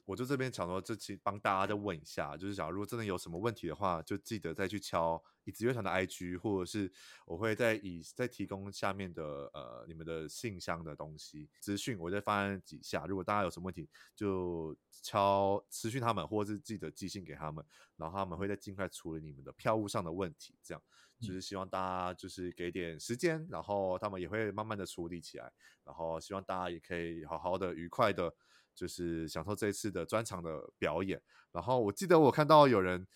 [0.05, 6.93] 我就这边想说，这期帮大家再问一下，就是假如果真的有什么问题的话，就记得再去敲椅子乐团的 IG，或者是
[7.25, 9.23] 我会再以再提供下面的
[9.55, 13.07] 呃你们的信箱的东西资讯，我再放几下。
[13.07, 17.65] 如果大家有什么问题，就敲私讯他们，或者是记得寄信给他们，
[17.97, 20.57] 然后他们会再尽快处理你们的票务上的问题。
[20.65, 20.83] 这样
[21.21, 25.53] 就是希望大家就是给点时间，然后他们也会慢慢的处理起来，
[25.85, 28.35] 然后希望大家也可以好好的愉快的。
[28.75, 31.21] 就是享受这一次的专场的表演，
[31.53, 33.07] 然后我记得我看到有人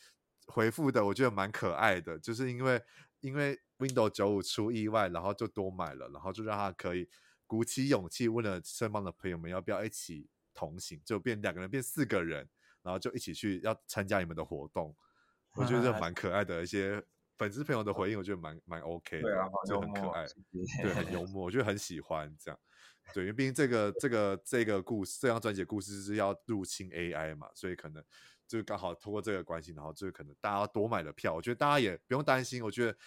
[0.46, 2.82] 回复的，我觉得蛮可爱的，就是因为
[3.20, 7.08] 因为 Windows 九五出意外，然后就多买了，然后就让他可以
[7.46, 12.48] 鼓起勇气问了身旁的朋友们要不要一起同行，就变两个人变四个人，
[12.82, 14.94] 然后就一起去要参加你们的活动，
[15.56, 17.02] 我觉得这蛮可爱的一些
[17.36, 20.24] 粉丝朋友的回应，我觉得蛮蛮 OK 的，就很可爱，
[20.82, 22.60] 对，很幽 默，我觉得很喜欢这样。
[23.14, 28.04] 对，因为毕竟这个这个这个故事，这张专辑的故事是要入侵 AI 嘛，所以可能
[28.46, 31.32] 就刚好通过这个关系，然后就可能大家多买了票。
[31.32, 32.98] 我觉得大家也不用担心，我觉得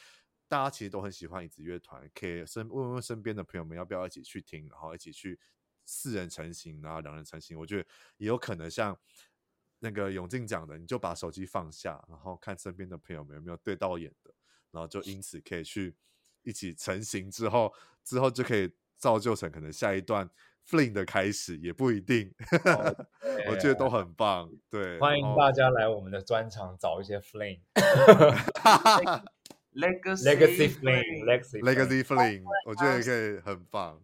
[0.47, 5.39] 大家其实都很喜欢椅子乐团，可以身问问身边的朋友们要不要一起去听，然后一起去
[5.85, 7.59] 四人成行，然后两人成行。
[7.59, 8.97] 我觉得也有可能像
[9.79, 14.33] 那个永进讲的，你就把手机放下，然后看身边的朋友们有没有对到眼的，
[14.71, 15.95] 然后就因此可以去
[16.41, 17.71] 一起成型之后，
[18.03, 18.73] 之后就可以。
[18.99, 20.29] 造就成可能下一段
[20.69, 22.31] fling 的开始也不一定，
[23.49, 24.51] 我觉得都很棒。
[24.69, 27.59] 对，欢迎大家来我们的专场找一些 fling。
[29.73, 33.99] Legacy fling，Legacy fling，我觉得也可以很棒。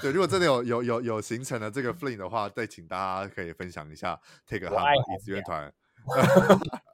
[0.00, 5.72] 对，如果真的有有有有形成了这个 fling 的话，再请大家可以分享一下，take 他们椅子乐团。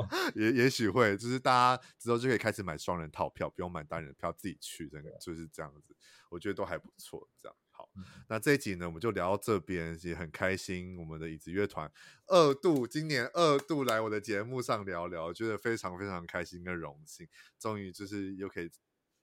[0.34, 5.96] 也也许会，就是大家之后就可以开始买双人套票，不用买单人票，自己去，真的就是这样子。
[6.28, 7.88] 我觉得都还不错，这样好。
[8.28, 10.96] 那这一集呢，我们就聊到这边，也很开心。
[10.98, 11.90] 我们的椅子乐团
[12.26, 17.28] 二度，今年二度来我的节目上聊聊，觉得非常非常开心跟荣幸，
[17.58, 18.70] 终于就是又可以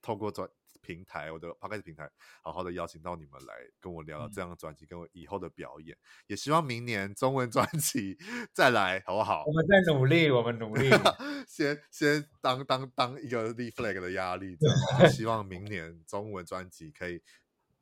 [0.01, 0.49] 透过转。
[0.83, 2.11] 平台，我的 Podcast 平台，
[2.41, 8.17] 好好的邀请到你们来跟我聊聊这样的专辑，跟我以后的表演，嗯、也希望明年中文专辑
[8.51, 9.45] 再来，好不好？
[9.45, 10.89] 我们在努力，我们努力，
[11.47, 17.23] 先先当当当一个立 flag 的压力，这样希望明年中文专辑可以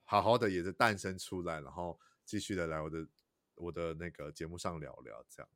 [0.03, 3.07] 好好的也是诞生出来，然后继续的来我的
[3.55, 5.49] 我的那个节目上聊聊，这样。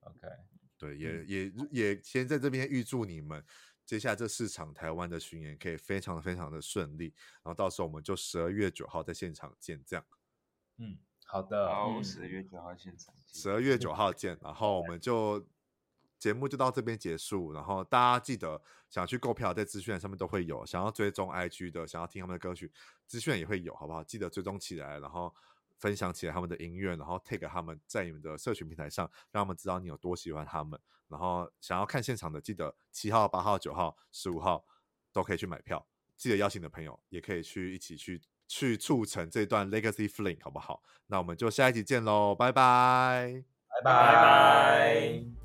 [0.00, 0.26] OK，
[0.78, 3.44] 对，也、嗯、也也先在这边预祝你们。
[3.90, 7.12] 接下来这四场台湾的巡演可以非常非常的顺利，
[7.42, 10.04] 然后到时候我们就十二月九号在现场见，这样。
[10.76, 10.96] 嗯，
[11.26, 13.42] 好的，好，十二月九号现场见。
[13.42, 15.44] 十二月九号见，然后我们就
[16.20, 22.70] 节目就到这边结束，然后大家记得想去购票，在资讯上面都会有，想要追踪 IG 的，想要听他们的歌曲，
[23.08, 24.04] 资讯也会有，好不好？
[24.04, 25.34] 记得追踪起来，然后。
[25.80, 30.78] 分享起来他们的音乐，然后 take 他们在你们的社群平台上，让他们知道你有多喜欢他们。
[31.10, 34.64] 然后想要看现场的，记得七号、八号、九号、十五号
[35.12, 35.86] 都可以去买票。
[36.16, 40.82] 记得邀请的朋友也可以去一起去去促成这段 Legacy Fling，好不好？
[41.06, 43.42] 那我们就下一集见喽，拜拜，
[43.82, 45.39] 拜拜。